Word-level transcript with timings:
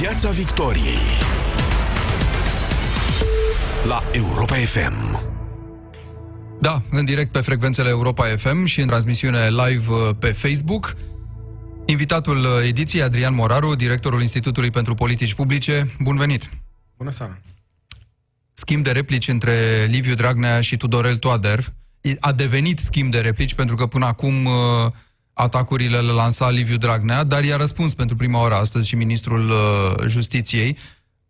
Piața 0.00 0.30
Victoriei 0.30 0.98
la 3.86 4.02
Europa 4.12 4.54
FM. 4.54 5.20
Da, 6.60 6.82
în 6.90 7.04
direct 7.04 7.32
pe 7.32 7.40
frecvențele 7.40 7.88
Europa 7.88 8.24
FM 8.24 8.64
și 8.64 8.80
în 8.80 8.86
transmisiune 8.86 9.48
live 9.48 9.92
uh, 9.92 10.10
pe 10.18 10.32
Facebook. 10.32 10.96
Invitatul 11.86 12.44
uh, 12.44 12.50
ediției, 12.66 13.02
Adrian 13.02 13.34
Moraru, 13.34 13.74
directorul 13.74 14.20
Institutului 14.20 14.70
pentru 14.70 14.94
Politici 14.94 15.34
Publice. 15.34 15.90
Bun 15.98 16.16
venit! 16.16 16.50
Bună 16.96 17.10
seara! 17.10 17.38
Schimb 18.52 18.84
de 18.84 18.90
replici 18.90 19.28
între 19.28 19.54
Liviu 19.88 20.14
Dragnea 20.14 20.60
și 20.60 20.76
Tudorel 20.76 21.16
Toader. 21.16 21.72
A 22.20 22.32
devenit 22.32 22.78
schimb 22.78 23.10
de 23.10 23.20
replici 23.20 23.54
pentru 23.54 23.76
că 23.76 23.86
până 23.86 24.06
acum 24.06 24.44
uh, 24.44 24.52
atacurile 25.42 25.98
le 25.98 26.12
lansa 26.12 26.50
Liviu 26.50 26.76
Dragnea, 26.76 27.24
dar 27.24 27.44
i-a 27.44 27.56
răspuns 27.56 27.94
pentru 27.94 28.16
prima 28.16 28.40
oară 28.40 28.54
astăzi 28.54 28.88
și 28.88 28.96
ministrul 28.96 29.52
Justiției 30.06 30.76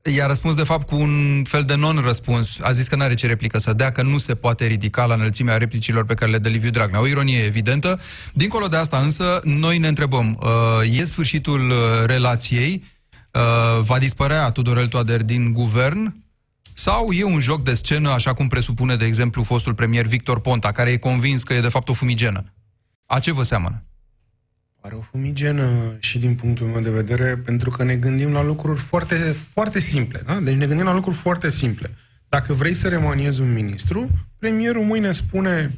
i-a 0.03 0.27
răspuns 0.27 0.55
de 0.55 0.63
fapt 0.63 0.87
cu 0.87 0.97
un 0.97 1.45
fel 1.49 1.63
de 1.63 1.75
non-răspuns. 1.75 2.61
A 2.61 2.73
zis 2.73 2.89
că 2.89 2.97
nu 2.97 3.03
are 3.03 3.15
ce 3.15 3.27
replică 3.27 3.59
să 3.59 3.73
dea, 3.73 3.91
că 3.91 4.03
nu 4.03 4.19
se 4.19 4.35
poate 4.35 4.67
ridica 4.67 5.05
la 5.05 5.15
înălțimea 5.15 5.57
replicilor 5.57 6.05
pe 6.05 6.15
care 6.15 6.31
le 6.31 6.39
dă 6.39 6.49
Liviu 6.49 6.71
Dragnea. 6.71 7.01
O 7.01 7.07
ironie 7.07 7.43
evidentă. 7.43 8.01
Dincolo 8.33 8.67
de 8.67 8.77
asta 8.77 8.99
însă, 8.99 9.41
noi 9.45 9.79
ne 9.79 9.89
întrebăm, 9.89 10.39
uh, 10.43 10.99
e 10.99 11.05
sfârșitul 11.05 11.71
uh, 11.71 11.77
relației? 12.07 12.85
Uh, 13.31 13.83
va 13.83 13.99
dispărea 13.99 14.51
Tudorel 14.51 14.87
Toader 14.87 15.23
din 15.23 15.53
guvern? 15.53 16.25
Sau 16.73 17.13
e 17.13 17.25
un 17.25 17.41
joc 17.41 17.63
de 17.63 17.75
scenă, 17.75 18.11
așa 18.11 18.33
cum 18.33 18.49
presupune, 18.49 18.97
de 18.97 19.05
exemplu, 19.05 19.43
fostul 19.43 19.75
premier 19.75 20.07
Victor 20.07 20.41
Ponta, 20.41 20.73
care 20.73 20.91
e 20.91 20.97
convins 20.97 21.43
că 21.43 21.55
e 21.55 21.61
de 21.61 21.69
fapt 21.69 21.89
o 21.89 21.93
fumigenă? 21.93 22.45
A 23.07 23.19
ce 23.19 23.33
vă 23.33 23.43
seamănă? 23.43 23.85
Pare 24.81 24.95
o 24.95 25.01
fumigenă 25.01 25.97
și 25.99 26.19
din 26.19 26.35
punctul 26.35 26.67
meu 26.67 26.81
de 26.81 26.91
vedere, 26.91 27.37
pentru 27.37 27.71
că 27.71 27.85
ne 27.85 27.97
gândim 27.97 28.33
la 28.33 28.43
lucruri 28.43 28.81
foarte, 28.81 29.15
foarte 29.53 29.79
simple. 29.79 30.23
Da? 30.27 30.41
Deci 30.41 30.55
ne 30.55 30.67
gândim 30.67 30.85
la 30.85 30.95
lucruri 30.95 31.17
foarte 31.17 31.51
simple. 31.51 31.95
Dacă 32.29 32.53
vrei 32.53 32.75
să 32.75 32.89
remaniezi 32.89 33.41
un 33.41 33.53
ministru, 33.53 34.11
premierul 34.39 34.85
mâine 34.85 35.13
spune 35.13 35.71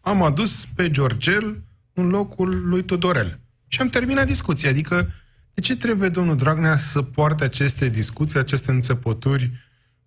am 0.00 0.22
adus 0.22 0.66
pe 0.74 0.90
Georgel 0.90 1.62
în 1.92 2.08
locul 2.08 2.68
lui 2.68 2.84
Tudorel. 2.84 3.40
Și 3.66 3.80
am 3.80 3.88
terminat 3.88 4.26
discuția. 4.26 4.70
Adică, 4.70 5.10
de 5.54 5.60
ce 5.60 5.76
trebuie 5.76 6.08
domnul 6.08 6.36
Dragnea 6.36 6.76
să 6.76 7.02
poarte 7.02 7.44
aceste 7.44 7.88
discuții, 7.88 8.38
aceste 8.38 8.70
înțepături 8.70 9.50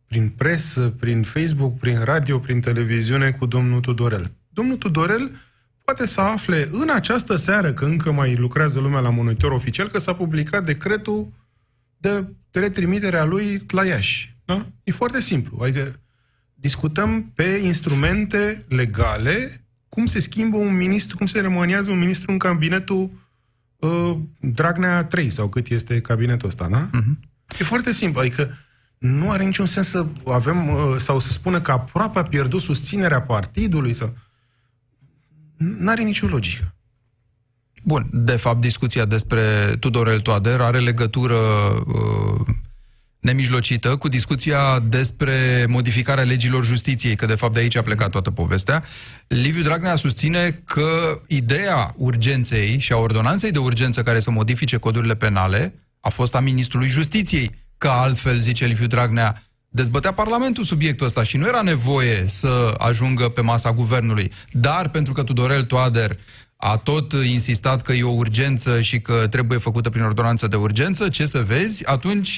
prin 0.07 0.29
presă, 0.29 0.93
prin 0.99 1.23
Facebook, 1.23 1.77
prin 1.77 1.99
radio, 2.03 2.39
prin 2.39 2.61
televiziune 2.61 3.31
cu 3.31 3.45
domnul 3.45 3.79
Tudorel? 3.79 4.31
Domnul 4.49 4.77
Tudorel 4.77 5.31
poate 5.83 6.05
să 6.05 6.21
afle 6.21 6.67
în 6.71 6.89
această 6.89 7.35
seară, 7.35 7.73
că 7.73 7.85
încă 7.85 8.11
mai 8.11 8.35
lucrează 8.35 8.79
lumea 8.79 8.99
la 8.99 9.09
monitor 9.09 9.51
oficial, 9.51 9.87
că 9.87 9.97
s-a 9.97 10.13
publicat 10.13 10.65
decretul 10.65 11.31
de 11.97 12.25
retrimitere 12.51 13.17
a 13.17 13.23
lui 13.23 13.61
la 13.67 13.85
Iași. 13.85 14.35
Da? 14.45 14.65
E 14.83 14.91
foarte 14.91 15.19
simplu. 15.19 15.57
Adică 15.61 15.99
discutăm 16.53 17.31
pe 17.35 17.61
instrumente 17.63 18.65
legale 18.67 19.65
cum 19.89 20.05
se 20.05 20.19
schimbă 20.19 20.57
un 20.57 20.75
ministru, 20.75 21.17
cum 21.17 21.25
se 21.25 21.39
remaniază 21.39 21.91
un 21.91 21.99
ministru 21.99 22.31
în 22.31 22.37
cabinetul 22.37 23.09
uh, 23.77 24.17
Dragnea 24.39 25.03
3 25.03 25.29
sau 25.29 25.47
cât 25.47 25.67
este 25.67 26.01
cabinetul 26.01 26.47
ăsta, 26.47 26.67
da? 26.67 26.89
Uh-huh. 26.89 27.29
E 27.59 27.63
foarte 27.63 27.91
simplu. 27.91 28.19
Adică 28.19 28.57
nu 28.97 29.31
are 29.31 29.43
niciun 29.43 29.65
sens 29.65 29.87
să 29.87 30.05
avem 30.25 30.67
uh, 30.67 30.95
sau 30.97 31.19
să 31.19 31.31
spună 31.31 31.61
că 31.61 31.71
aproape 31.71 32.19
a 32.19 32.23
pierdut 32.23 32.61
susținerea 32.61 33.21
partidului 33.21 33.93
sau 33.93 34.13
n-are 35.57 36.03
nicio 36.03 36.27
logică. 36.27 36.75
Bun, 37.83 38.09
de 38.11 38.35
fapt, 38.35 38.61
discuția 38.61 39.05
despre 39.05 39.41
Tudorel 39.79 40.19
Toader 40.19 40.61
are 40.61 40.79
legătură 40.79 41.35
uh, 41.35 42.45
nemijlocită 43.19 43.95
cu 43.95 44.07
discuția 44.07 44.79
despre 44.79 45.65
modificarea 45.67 46.23
legilor 46.23 46.65
justiției, 46.65 47.15
că 47.15 47.25
de 47.25 47.35
fapt 47.35 47.53
de 47.53 47.59
aici 47.59 47.75
a 47.75 47.81
plecat 47.81 48.09
toată 48.09 48.31
povestea. 48.31 48.83
Liviu 49.27 49.63
Dragnea 49.63 49.95
susține 49.95 50.61
că 50.65 51.21
ideea 51.27 51.93
urgenței 51.97 52.79
și 52.79 52.93
a 52.93 52.97
ordonanței 52.97 53.51
de 53.51 53.59
urgență 53.59 54.01
care 54.01 54.19
să 54.19 54.31
modifice 54.31 54.77
codurile 54.77 55.15
penale 55.15 55.73
a 55.99 56.09
fost 56.09 56.35
a 56.35 56.39
Ministrului 56.39 56.87
Justiției, 56.87 57.51
că 57.77 57.87
altfel, 57.87 58.39
zice 58.39 58.65
Liviu 58.65 58.87
Dragnea, 58.87 59.43
dezbătea 59.73 60.13
Parlamentul 60.13 60.63
subiectul 60.63 61.05
ăsta 61.05 61.23
și 61.23 61.37
nu 61.37 61.47
era 61.47 61.61
nevoie 61.61 62.23
să 62.27 62.73
ajungă 62.77 63.29
pe 63.29 63.41
masa 63.41 63.71
guvernului. 63.71 64.31
Dar 64.51 64.89
pentru 64.89 65.13
că 65.13 65.23
Tudorel 65.23 65.63
Toader 65.63 66.17
a 66.55 66.77
tot 66.77 67.11
insistat 67.11 67.81
că 67.81 67.93
e 67.93 68.03
o 68.03 68.11
urgență 68.11 68.81
și 68.81 68.99
că 68.99 69.27
trebuie 69.29 69.57
făcută 69.57 69.89
prin 69.89 70.03
ordonanță 70.03 70.47
de 70.47 70.55
urgență, 70.55 71.09
ce 71.09 71.25
să 71.25 71.41
vezi, 71.41 71.85
atunci 71.85 72.37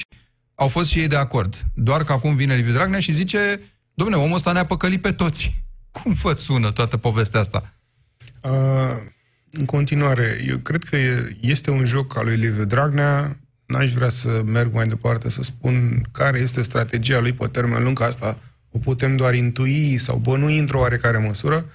au 0.54 0.68
fost 0.68 0.90
și 0.90 0.98
ei 0.98 1.06
de 1.06 1.16
acord. 1.16 1.64
Doar 1.74 2.04
că 2.04 2.12
acum 2.12 2.36
vine 2.36 2.54
Liviu 2.54 2.72
Dragnea 2.72 3.00
și 3.00 3.12
zice, 3.12 3.60
domnule, 3.94 4.20
omul 4.20 4.34
ăsta 4.34 4.52
ne-a 4.52 4.66
păcălit 4.66 5.00
pe 5.00 5.12
toți. 5.12 5.64
Cum 6.02 6.12
vă 6.12 6.32
sună 6.32 6.72
toată 6.72 6.96
povestea 6.96 7.40
asta? 7.40 7.72
Uh, 8.42 8.96
în 9.50 9.64
continuare, 9.64 10.44
eu 10.48 10.56
cred 10.56 10.84
că 10.84 10.96
este 11.40 11.70
un 11.70 11.84
joc 11.86 12.16
al 12.18 12.24
lui 12.24 12.36
Liviu 12.36 12.64
Dragnea 12.64 13.40
n-aș 13.66 13.92
vrea 13.92 14.08
să 14.08 14.42
merg 14.44 14.72
mai 14.72 14.86
departe 14.86 15.30
să 15.30 15.42
spun 15.42 16.06
care 16.12 16.38
este 16.38 16.62
strategia 16.62 17.20
lui 17.20 17.32
pe 17.32 17.46
termen 17.46 17.82
lung, 17.82 18.00
asta 18.00 18.38
o 18.70 18.78
putem 18.78 19.16
doar 19.16 19.34
intui 19.34 19.98
sau 19.98 20.16
bănui 20.16 20.58
într-o 20.58 20.78
oarecare 20.78 21.18
măsură. 21.18 21.70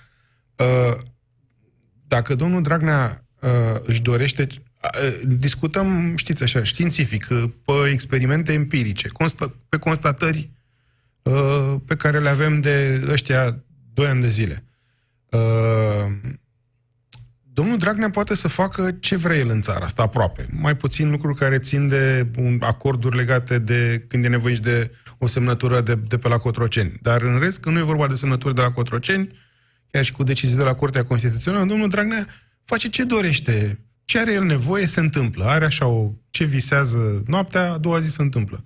Uh, 0.56 0.98
dacă 2.08 2.36
domnul 2.36 2.62
Dragnea 2.62 3.26
uh, 3.40 3.80
își 3.84 4.02
dorește 4.02 4.48
uh, 4.52 5.20
discutăm, 5.26 6.18
știți 6.18 6.44
așa, 6.44 6.64
științific, 6.64 7.28
pe 7.66 7.90
experimente 7.92 8.54
empirice, 8.54 9.10
pe 9.70 9.78
constatări 9.78 10.50
pe 11.86 11.96
care 11.96 12.20
le 12.20 12.30
avem 12.30 12.62
de 12.62 13.04
ăștia 13.08 13.64
doi 13.94 14.08
ani 14.08 14.22
de 14.22 14.28
zile 14.28 14.64
domnul 17.54 17.78
Dragnea 17.78 18.10
poate 18.10 18.36
să 18.36 18.48
facă 18.48 18.92
ce 19.00 19.16
vrea 19.16 19.38
el 19.38 19.50
în 19.50 19.62
țara 19.62 19.86
asta, 19.86 20.04
aproape. 20.04 20.48
Mai 20.52 20.76
puțin 20.76 21.10
lucruri 21.10 21.38
care 21.38 21.60
țin 21.60 21.88
de 21.88 22.28
un, 22.38 22.58
acorduri 22.62 23.16
legate 23.16 23.60
de 23.60 24.06
când 24.08 24.26
e 24.26 24.28
nevoie 24.28 24.54
și 24.54 24.62
de 24.62 24.92
o 25.18 25.28
semnătură 25.28 25.82
de, 25.82 25.96
de 25.96 26.18
pe 26.18 26.28
la 26.28 26.38
Cotroceni. 26.38 27.00
Dar 27.02 27.22
în 27.22 27.40
rest, 27.40 27.60
când 27.60 27.76
nu 27.76 27.82
e 27.82 27.86
vorba 27.86 28.08
de 28.08 28.16
semnături 28.16 28.56
de 28.56 28.62
la 28.62 28.72
Cotroceni, 28.72 29.30
chiar 29.92 30.04
și 30.04 30.12
cu 30.12 30.24
decizii 30.24 30.58
de 30.58 30.64
la 30.64 30.74
Curtea 30.74 31.04
Constituțională, 31.04 31.66
domnul 31.66 31.90
Dragnea 31.90 32.28
face 32.66 32.90
ce 32.90 33.04
dorește. 33.04 33.80
Ce 34.06 34.20
are 34.20 34.34
el 34.34 34.44
nevoie, 34.44 34.86
se 34.86 35.00
întâmplă. 35.00 35.46
Are 35.46 35.66
așa 35.66 35.86
o... 35.86 36.12
ce 36.30 36.44
visează 36.44 37.24
noaptea, 37.26 37.72
a 37.72 37.78
doua 37.78 38.00
zi 38.00 38.10
se 38.10 38.22
întâmplă. 38.22 38.64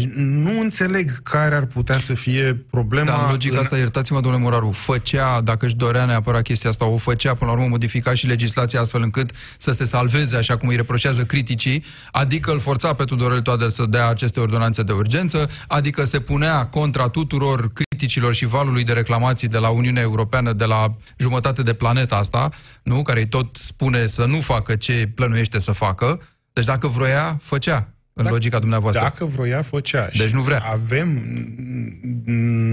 Deci 0.00 0.08
nu 0.14 0.60
înțeleg 0.60 1.22
care 1.22 1.54
ar 1.54 1.64
putea 1.66 1.98
să 1.98 2.14
fie 2.14 2.54
problema... 2.70 3.06
Da, 3.06 3.24
în 3.24 3.30
logica 3.30 3.54
în... 3.54 3.60
asta, 3.60 3.76
iertați-mă, 3.76 4.20
domnule 4.20 4.42
Moraru, 4.42 4.70
făcea, 4.70 5.40
dacă 5.40 5.66
își 5.66 5.76
dorea 5.76 6.04
neapărat 6.04 6.42
chestia 6.42 6.70
asta, 6.70 6.84
o 6.84 6.96
făcea, 6.96 7.34
până 7.34 7.50
la 7.50 7.56
urmă 7.56 7.68
modifica 7.68 8.14
și 8.14 8.26
legislația 8.26 8.80
astfel 8.80 9.02
încât 9.02 9.30
să 9.56 9.70
se 9.70 9.84
salveze, 9.84 10.36
așa 10.36 10.56
cum 10.56 10.68
îi 10.68 10.76
reproșează 10.76 11.24
criticii, 11.24 11.84
adică 12.10 12.50
îl 12.50 12.58
forța 12.58 12.92
pe 12.92 13.04
Tudorel 13.04 13.40
Toader 13.40 13.68
să 13.68 13.86
dea 13.86 14.08
aceste 14.08 14.40
ordonanțe 14.40 14.82
de 14.82 14.92
urgență, 14.92 15.50
adică 15.66 16.04
se 16.04 16.20
punea 16.20 16.66
contra 16.66 17.08
tuturor 17.08 17.72
criticilor 17.72 18.34
și 18.34 18.46
valului 18.46 18.84
de 18.84 18.92
reclamații 18.92 19.48
de 19.48 19.58
la 19.58 19.68
Uniunea 19.68 20.02
Europeană, 20.02 20.52
de 20.52 20.64
la 20.64 20.96
jumătate 21.18 21.62
de 21.62 21.72
planeta 21.72 22.16
asta, 22.16 22.50
nu? 22.82 23.02
care 23.02 23.18
îi 23.20 23.28
tot 23.28 23.56
spune 23.56 24.06
să 24.06 24.24
nu 24.24 24.40
facă 24.40 24.74
ce 24.74 25.10
plănuiește 25.14 25.60
să 25.60 25.72
facă. 25.72 26.20
Deci 26.52 26.64
dacă 26.64 26.86
vroia, 26.86 27.38
făcea 27.42 27.95
în 28.18 28.22
dacă, 28.22 28.34
logica 28.34 28.58
dumneavoastră. 28.58 29.02
Dacă 29.02 29.24
vroia, 29.24 29.62
făcea. 29.62 30.08
Deci 30.18 30.30
nu 30.30 30.42
vrea. 30.42 30.58
Avem, 30.58 31.08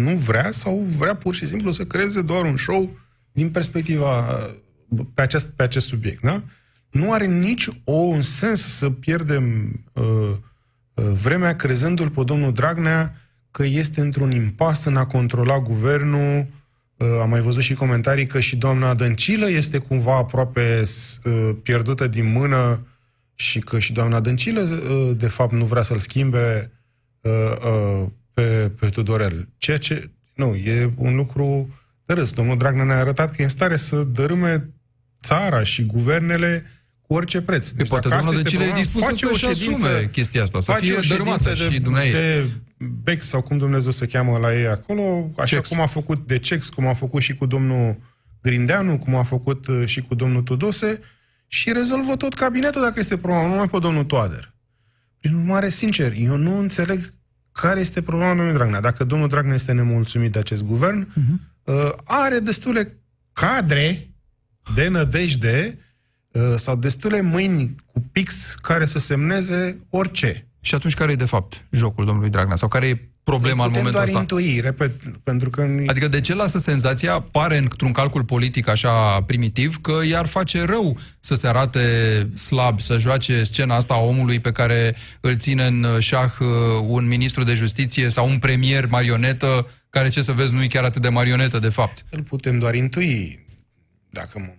nu 0.04 0.16
vrea 0.16 0.52
sau 0.52 0.86
vrea 0.98 1.16
pur 1.16 1.36
și 1.36 1.48
simplu 1.48 1.72
să 1.72 1.86
creeze 1.86 2.22
doar 2.22 2.44
un 2.44 2.58
show 2.58 2.90
din 3.32 3.50
perspectiva 3.50 4.40
pe 5.14 5.22
acest, 5.22 5.48
pe 5.48 5.64
acest 5.64 5.88
subiect, 5.88 6.22
da? 6.22 6.42
Nu 6.90 7.12
are 7.12 7.26
nici 7.26 7.70
o 7.84 7.92
un 7.94 8.22
sens 8.22 8.78
să 8.78 8.90
pierdem 8.90 9.72
uh, 9.94 10.04
uh, 10.94 11.06
vremea 11.22 11.56
crezându-l 11.56 12.10
pe 12.10 12.24
domnul 12.24 12.54
Dragnea 12.54 13.16
că 13.52 13.66
este 13.66 14.02
într-un 14.02 14.32
impas 14.32 14.86
în 14.86 14.96
a 14.96 15.06
controla 15.06 15.60
guvernul. 15.60 16.46
Uh, 16.98 17.08
am 17.22 17.30
mai 17.30 17.40
văzut 17.40 17.62
și 17.62 17.74
comentarii 17.74 18.26
că 18.26 18.40
și 18.40 18.56
doamna 18.56 18.94
Dăncilă 18.94 19.50
este 19.50 19.78
cumva 19.78 20.16
aproape 20.16 20.84
uh, 21.24 21.50
pierdută 21.64 22.08
din 22.08 22.32
mână 22.32 22.80
și 23.36 23.60
că 23.60 23.80
și 23.80 23.94
doamna 23.94 24.20
Dăncilă, 24.20 24.62
uh, 24.62 25.18
de 25.18 25.28
fapt, 25.28 25.52
nu 25.52 25.66
vrea 25.66 25.82
să-l 25.82 26.00
schimbe 26.00 26.72
uh, 27.22 27.32
uh, 27.66 28.08
pe, 28.34 28.72
pe 28.80 28.90
Tudorel. 28.90 29.50
Ceea 29.58 29.78
ce, 29.78 30.10
nu, 30.36 30.56
e 30.56 30.94
un 30.96 31.16
lucru 31.16 31.74
de 32.06 32.14
râs. 32.14 32.32
Domnul 32.32 32.58
Dragnea 32.58 32.84
ne-a 32.84 33.00
arătat 33.00 33.30
că 33.30 33.42
e 33.42 33.44
în 33.44 33.50
stare 33.50 33.76
să 33.76 34.04
dărâme 34.04 34.70
țara 35.24 35.64
și 35.64 35.86
guvernele 35.86 36.66
cu 37.02 37.14
orice 37.14 37.42
preț. 37.42 37.70
Deci, 37.70 37.88
poate 37.88 38.08
doamna 38.08 38.32
Dăncilă 38.32 38.64
e 38.64 38.72
dispusă 38.72 39.14
să-și 39.14 39.46
asume 39.46 40.10
chestia 40.12 40.42
asta, 40.42 40.60
să 40.60 40.76
fie 40.80 41.00
dărâmată 41.08 41.54
și 41.54 41.80
dumneavoastră. 41.80 42.20
De 42.20 42.50
Bex 43.04 43.28
sau 43.28 43.42
cum 43.42 43.58
Dumnezeu 43.58 43.92
se 43.92 44.06
cheamă 44.06 44.38
la 44.38 44.56
ei 44.56 44.68
acolo, 44.68 45.32
așa 45.38 45.56
Cex. 45.56 45.70
cum 45.70 45.80
a 45.80 45.86
făcut 45.86 46.28
de 46.28 46.40
Cex, 46.40 46.70
cum 46.70 46.88
a 46.88 46.94
făcut 46.94 47.22
și 47.22 47.36
cu 47.36 47.46
domnul 47.46 47.96
Grindeanu, 48.42 48.98
cum 48.98 49.16
a 49.16 49.24
făcut 49.24 49.68
și 49.86 50.02
cu 50.02 50.16
domnul 50.16 50.42
Tudose, 50.42 51.00
și 51.54 51.72
rezolvă 51.72 52.16
tot 52.16 52.34
cabinetul 52.34 52.82
dacă 52.82 53.00
este 53.00 53.18
problema, 53.18 53.48
numai 53.48 53.68
pe 53.68 53.80
domnul 53.80 54.04
Toader. 54.04 54.54
Prin 55.20 55.34
urmare, 55.36 55.70
sincer, 55.70 56.14
eu 56.18 56.36
nu 56.36 56.60
înțeleg 56.60 57.14
care 57.52 57.80
este 57.80 58.02
problema 58.02 58.28
domnului 58.28 58.54
Dragnea. 58.54 58.80
Dacă 58.80 59.04
domnul 59.04 59.28
Dragnea 59.28 59.54
este 59.54 59.72
nemulțumit 59.72 60.32
de 60.32 60.40
acest 60.40 60.64
guvern, 60.64 61.12
uh-huh. 61.12 61.96
are 62.04 62.40
destule 62.40 62.98
cadre 63.34 64.10
de 64.76 64.88
nădejde 64.88 65.80
uh, 66.32 66.54
sau 66.56 66.76
destule 66.76 67.22
mâini 67.22 67.76
cu 67.86 68.04
pix 68.12 68.56
care 68.62 68.86
să 68.86 69.00
semneze 69.00 69.78
orice. 69.90 70.48
Și 70.60 70.76
atunci 70.76 70.94
care 70.94 71.12
e 71.12 71.16
de 71.16 71.26
fapt 71.26 71.66
jocul 71.70 72.06
domnului 72.06 72.30
Dragnea? 72.30 72.56
Sau 72.56 72.68
care 72.68 72.88
e 72.88 73.10
problema 73.24 73.66
în 73.66 73.72
momentul 73.72 73.92
doar 73.92 74.04
ăsta? 74.04 74.20
intui, 74.20 74.60
repet, 74.60 74.92
pentru 75.24 75.50
că... 75.50 75.68
Adică 75.88 76.08
de 76.08 76.22
ce 76.22 76.36
lasă 76.36 76.58
senzația, 76.58 77.20
pare 77.20 77.58
într-un 77.58 77.92
calcul 77.92 78.24
politic 78.24 78.68
așa 78.68 79.22
primitiv, 79.22 79.82
că 79.82 79.94
i-ar 80.10 80.26
face 80.26 80.66
rău 80.66 80.98
să 81.20 81.36
se 81.36 81.48
arate 81.48 81.80
slab, 82.36 82.80
să 82.80 82.98
joace 82.98 83.44
scena 83.44 83.76
asta 83.76 83.94
a 83.94 84.02
omului 84.02 84.40
pe 84.40 84.52
care 84.52 84.96
îl 85.22 85.36
ține 85.36 85.66
în 85.66 85.86
șah 86.00 86.40
uh, 86.40 86.48
un 86.88 87.08
ministru 87.08 87.44
de 87.44 87.54
justiție 87.54 88.10
sau 88.10 88.30
un 88.30 88.40
premier 88.40 88.86
marionetă, 88.86 89.68
care, 89.90 90.10
ce 90.10 90.22
să 90.22 90.32
vezi, 90.32 90.54
nu 90.54 90.64
e 90.64 90.68
chiar 90.68 90.84
atât 90.84 91.02
de 91.02 91.10
marionetă, 91.10 91.60
de 91.60 91.70
fapt. 91.70 92.06
Îl 92.10 92.22
putem 92.22 92.60
doar 92.60 92.76
intui. 92.76 93.46
Dacă 94.10 94.40
mă 94.40 94.54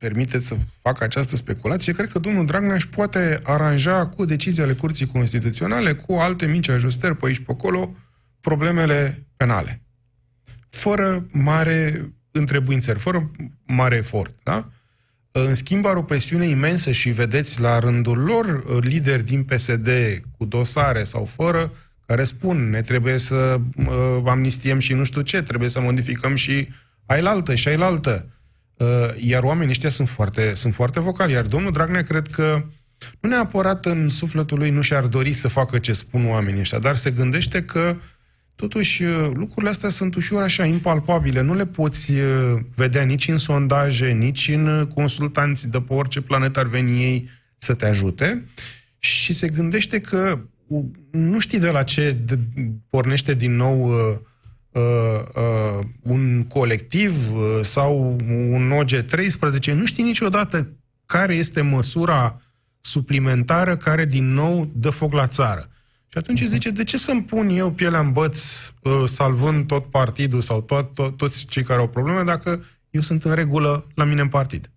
permiteți 0.00 0.46
să 0.46 0.56
fac 0.82 1.00
această 1.02 1.36
speculație, 1.36 1.92
cred 1.92 2.08
că 2.10 2.18
domnul 2.18 2.46
Dragnea 2.46 2.74
își 2.74 2.88
poate 2.88 3.38
aranja 3.42 4.06
cu 4.06 4.24
decizia 4.24 4.64
ale 4.64 4.72
Curții 4.72 5.06
Constituționale, 5.06 5.92
cu 5.92 6.12
alte 6.12 6.46
mici 6.46 6.68
ajustări 6.68 7.16
pe 7.16 7.26
aici 7.26 7.38
pe 7.38 7.52
acolo, 7.52 7.94
problemele 8.40 9.26
penale. 9.36 9.82
Fără 10.68 11.26
mare 11.30 12.10
întrebuințări, 12.30 12.98
fără 12.98 13.30
mare 13.66 13.96
efort. 13.96 14.34
Da? 14.42 14.68
În 15.32 15.54
schimb, 15.54 15.86
are 15.86 15.98
o 15.98 16.02
presiune 16.02 16.46
imensă 16.46 16.90
și 16.90 17.10
vedeți 17.10 17.60
la 17.60 17.78
rândul 17.78 18.18
lor 18.18 18.80
lideri 18.84 19.24
din 19.24 19.44
PSD 19.44 19.88
cu 20.38 20.44
dosare 20.44 21.04
sau 21.04 21.24
fără, 21.24 21.72
care 22.06 22.24
spun 22.24 22.70
ne 22.70 22.82
trebuie 22.82 23.18
să 23.18 23.60
uh, 23.76 24.22
amnistiem 24.26 24.78
și 24.78 24.94
nu 24.94 25.04
știu 25.04 25.20
ce, 25.20 25.42
trebuie 25.42 25.68
să 25.68 25.80
modificăm 25.80 26.34
și 26.34 26.68
ailaltă 27.06 27.54
și 27.54 27.68
ailaltă. 27.68 28.26
Uh, 28.80 28.86
iar 29.16 29.42
oamenii 29.42 29.70
ăștia 29.70 29.88
sunt 29.88 30.08
foarte, 30.08 30.54
sunt 30.54 30.74
foarte 30.74 31.00
vocali. 31.00 31.32
Iar 31.32 31.46
domnul 31.46 31.72
Dragnea 31.72 32.02
cred 32.02 32.26
că 32.26 32.64
nu 33.20 33.28
neapărat 33.28 33.86
în 33.86 34.08
sufletul 34.08 34.58
lui 34.58 34.70
nu 34.70 34.80
și-ar 34.80 35.06
dori 35.06 35.32
să 35.32 35.48
facă 35.48 35.78
ce 35.78 35.92
spun 35.92 36.28
oamenii 36.28 36.60
ăștia, 36.60 36.78
dar 36.78 36.96
se 36.96 37.10
gândește 37.10 37.62
că 37.62 37.96
totuși 38.56 39.02
uh, 39.02 39.30
lucrurile 39.34 39.70
astea 39.70 39.88
sunt 39.88 40.14
ușor 40.14 40.42
așa 40.42 40.64
impalpabile. 40.64 41.40
Nu 41.40 41.54
le 41.54 41.66
poți 41.66 42.12
uh, 42.12 42.58
vedea 42.74 43.02
nici 43.02 43.28
în 43.28 43.38
sondaje, 43.38 44.10
nici 44.10 44.48
în 44.48 44.88
consultanți 44.94 45.68
de 45.68 45.80
pe 45.80 45.92
orice 45.92 46.20
planetă 46.20 46.60
ar 46.60 46.66
veni 46.66 47.02
ei 47.02 47.28
să 47.58 47.74
te 47.74 47.86
ajute. 47.86 48.44
Și 48.98 49.32
se 49.32 49.48
gândește 49.48 50.00
că 50.00 50.40
nu 51.10 51.38
știi 51.38 51.58
de 51.58 51.70
la 51.70 51.82
ce 51.82 52.16
de, 52.24 52.38
pornește 52.90 53.34
din 53.34 53.56
nou 53.56 53.88
uh, 53.88 54.18
uh, 54.72 54.82
uh, 55.34 55.84
un 56.02 56.44
colectiv 56.44 57.34
uh, 57.34 57.60
sau 57.62 58.16
un 58.50 58.72
OG13, 58.84 59.72
nu 59.72 59.84
știi 59.84 60.04
niciodată 60.04 60.72
care 61.06 61.34
este 61.34 61.60
măsura 61.60 62.40
suplimentară 62.80 63.76
care 63.76 64.04
din 64.04 64.32
nou 64.32 64.70
dă 64.74 64.90
foc 64.90 65.12
la 65.12 65.26
țară. 65.26 65.70
Și 66.08 66.18
atunci 66.18 66.42
zice, 66.42 66.70
de 66.70 66.84
ce 66.84 66.96
să-mi 66.96 67.22
pun 67.22 67.48
eu 67.48 67.70
pielea 67.70 68.00
în 68.00 68.12
băț 68.12 68.42
uh, 68.82 69.02
salvând 69.04 69.66
tot 69.66 69.84
partidul 69.84 70.40
sau 70.40 70.60
tot, 70.60 70.94
tot, 70.94 71.16
toți 71.16 71.46
cei 71.46 71.62
care 71.62 71.80
au 71.80 71.88
probleme 71.88 72.22
dacă 72.22 72.64
eu 72.90 73.00
sunt 73.00 73.24
în 73.24 73.34
regulă 73.34 73.86
la 73.94 74.04
mine 74.04 74.20
în 74.20 74.28
partid? 74.28 74.70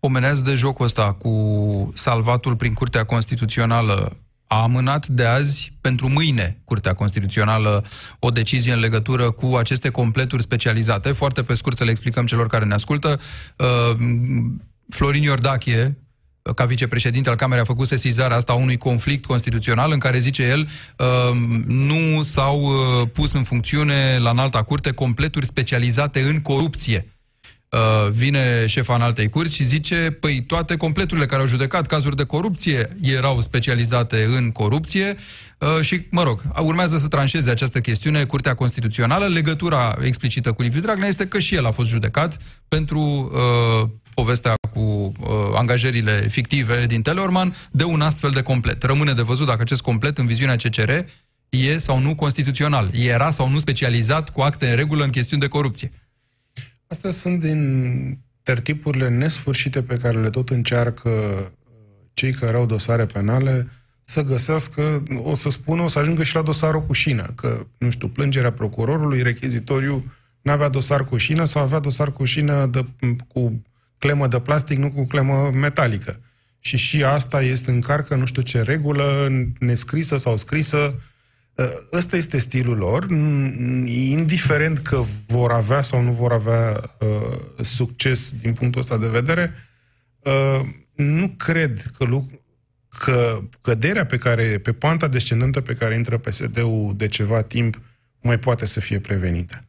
Pomeneați 0.00 0.44
de 0.44 0.54
jocul 0.54 0.84
ăsta 0.84 1.12
cu 1.12 1.92
salvatul 1.94 2.56
prin 2.56 2.74
Curtea 2.74 3.04
Constituțională 3.04 4.16
a 4.52 4.62
amânat 4.62 5.06
de 5.06 5.24
azi 5.24 5.72
pentru 5.80 6.08
mâine 6.08 6.60
Curtea 6.64 6.94
Constituțională 6.94 7.84
o 8.18 8.30
decizie 8.30 8.72
în 8.72 8.78
legătură 8.78 9.30
cu 9.30 9.56
aceste 9.56 9.88
completuri 9.88 10.42
specializate. 10.42 11.12
Foarte 11.12 11.42
pe 11.42 11.54
scurt 11.54 11.76
să 11.76 11.84
le 11.84 11.90
explicăm 11.90 12.26
celor 12.26 12.46
care 12.46 12.64
ne 12.64 12.74
ascultă. 12.74 13.20
Uh, 13.56 13.96
Florin 14.88 15.22
Iordache, 15.22 15.98
ca 16.54 16.64
vicepreședinte 16.64 17.28
al 17.28 17.36
Camerei, 17.36 17.62
a 17.62 17.66
făcut 17.66 17.86
sesizarea 17.86 18.36
asta 18.36 18.52
a 18.52 18.56
unui 18.56 18.76
conflict 18.76 19.24
constituțional 19.24 19.92
în 19.92 19.98
care, 19.98 20.18
zice 20.18 20.42
el, 20.42 20.68
uh, 20.98 21.36
nu 21.66 22.22
s-au 22.22 22.60
uh, 22.60 23.08
pus 23.12 23.32
în 23.32 23.42
funcțiune 23.42 24.18
la 24.18 24.30
înalta 24.30 24.62
curte 24.62 24.92
completuri 24.92 25.46
specializate 25.46 26.20
în 26.20 26.40
corupție. 26.40 27.11
Uh, 27.76 28.10
vine 28.10 28.66
șefa 28.66 28.94
în 28.94 29.00
altei 29.00 29.28
curți 29.28 29.54
și 29.54 29.64
zice, 29.64 30.16
păi 30.20 30.42
toate 30.42 30.76
completurile 30.76 31.26
care 31.26 31.40
au 31.40 31.46
judecat 31.46 31.86
cazuri 31.86 32.16
de 32.16 32.24
corupție 32.24 32.88
erau 33.00 33.40
specializate 33.40 34.24
în 34.24 34.50
corupție 34.50 35.16
uh, 35.58 35.80
și, 35.80 36.06
mă 36.10 36.22
rog, 36.22 36.42
urmează 36.62 36.98
să 36.98 37.08
tranșeze 37.08 37.50
această 37.50 37.80
chestiune 37.80 38.24
Curtea 38.24 38.54
Constituțională. 38.54 39.26
Legătura 39.26 39.96
explicită 40.02 40.52
cu 40.52 40.62
Liviu 40.62 40.80
Dragnea 40.80 41.08
este 41.08 41.26
că 41.26 41.38
și 41.38 41.54
el 41.54 41.66
a 41.66 41.70
fost 41.70 41.88
judecat 41.88 42.36
pentru 42.68 43.00
uh, 43.00 43.88
povestea 44.14 44.54
cu 44.72 44.80
uh, 44.80 45.12
angajările 45.54 46.26
fictive 46.28 46.86
din 46.86 47.02
Teleorman 47.02 47.54
de 47.70 47.84
un 47.84 48.00
astfel 48.00 48.30
de 48.30 48.42
complet. 48.42 48.82
Rămâne 48.82 49.12
de 49.12 49.22
văzut 49.22 49.46
dacă 49.46 49.60
acest 49.60 49.80
complet 49.80 50.18
în 50.18 50.26
viziunea 50.26 50.56
CCR 50.56 50.90
e 51.48 51.78
sau 51.78 51.98
nu 51.98 52.14
constituțional, 52.14 52.90
era 52.92 53.30
sau 53.30 53.48
nu 53.48 53.58
specializat 53.58 54.30
cu 54.30 54.40
acte 54.40 54.68
în 54.68 54.76
regulă 54.76 55.04
în 55.04 55.10
chestiuni 55.10 55.42
de 55.42 55.48
corupție. 55.48 55.90
Astea 56.92 57.10
sunt 57.10 57.40
din 57.40 58.18
tertipurile 58.42 59.08
nesfârșite 59.08 59.82
pe 59.82 59.98
care 59.98 60.20
le 60.20 60.30
tot 60.30 60.50
încearcă 60.50 61.08
uh, 61.08 61.46
cei 62.12 62.32
care 62.32 62.56
au 62.56 62.66
dosare 62.66 63.06
penale 63.06 63.68
să 64.02 64.22
găsească, 64.22 65.02
o 65.22 65.34
să 65.34 65.48
spună, 65.48 65.82
o 65.82 65.88
să 65.88 65.98
ajungă 65.98 66.22
și 66.22 66.34
la 66.34 66.42
dosarul 66.42 66.82
cu 66.82 66.92
șină, 66.92 67.32
că, 67.34 67.66
nu 67.78 67.90
știu, 67.90 68.08
plângerea 68.08 68.52
procurorului, 68.52 69.22
rechizitoriu, 69.22 70.12
n-avea 70.42 70.68
dosar 70.68 71.04
cu 71.04 71.16
șină 71.16 71.44
sau 71.44 71.62
avea 71.62 71.78
dosar 71.78 72.12
cu 72.12 72.24
șină 72.24 72.66
de, 72.66 72.84
cu 73.28 73.62
clemă 73.98 74.26
de 74.28 74.40
plastic, 74.40 74.78
nu 74.78 74.90
cu 74.90 75.04
clemă 75.04 75.50
metalică. 75.54 76.20
Și 76.60 76.76
și 76.76 77.04
asta 77.04 77.42
este 77.42 77.70
încarcă 77.70 78.14
nu 78.14 78.24
știu 78.24 78.42
ce 78.42 78.60
regulă, 78.60 79.28
nescrisă 79.58 80.16
sau 80.16 80.36
scrisă, 80.36 80.76
Uh, 80.76 81.11
ăsta 81.92 82.16
este 82.16 82.38
stilul 82.38 82.76
lor, 82.76 83.06
indiferent 83.86 84.78
că 84.78 85.02
vor 85.26 85.52
avea 85.52 85.82
sau 85.82 86.00
nu 86.00 86.12
vor 86.12 86.32
avea 86.32 86.96
uh, 87.00 87.64
succes 87.64 88.34
din 88.40 88.52
punctul 88.52 88.80
ăsta 88.80 88.98
de 88.98 89.06
vedere, 89.06 89.54
uh, 90.18 90.60
nu 90.94 91.28
cred 91.28 91.82
că, 91.98 92.04
lu- 92.04 92.30
că 92.88 93.42
căderea 93.60 94.06
pe 94.06 94.16
care, 94.16 94.58
pe 94.58 94.72
panta 94.72 95.08
descendentă 95.08 95.60
pe 95.60 95.74
care 95.74 95.94
intră 95.94 96.18
PSD-ul 96.18 96.94
de 96.96 97.08
ceva 97.08 97.42
timp 97.42 97.80
mai 98.20 98.38
poate 98.38 98.66
să 98.66 98.80
fie 98.80 98.98
prevenită. 99.00 99.64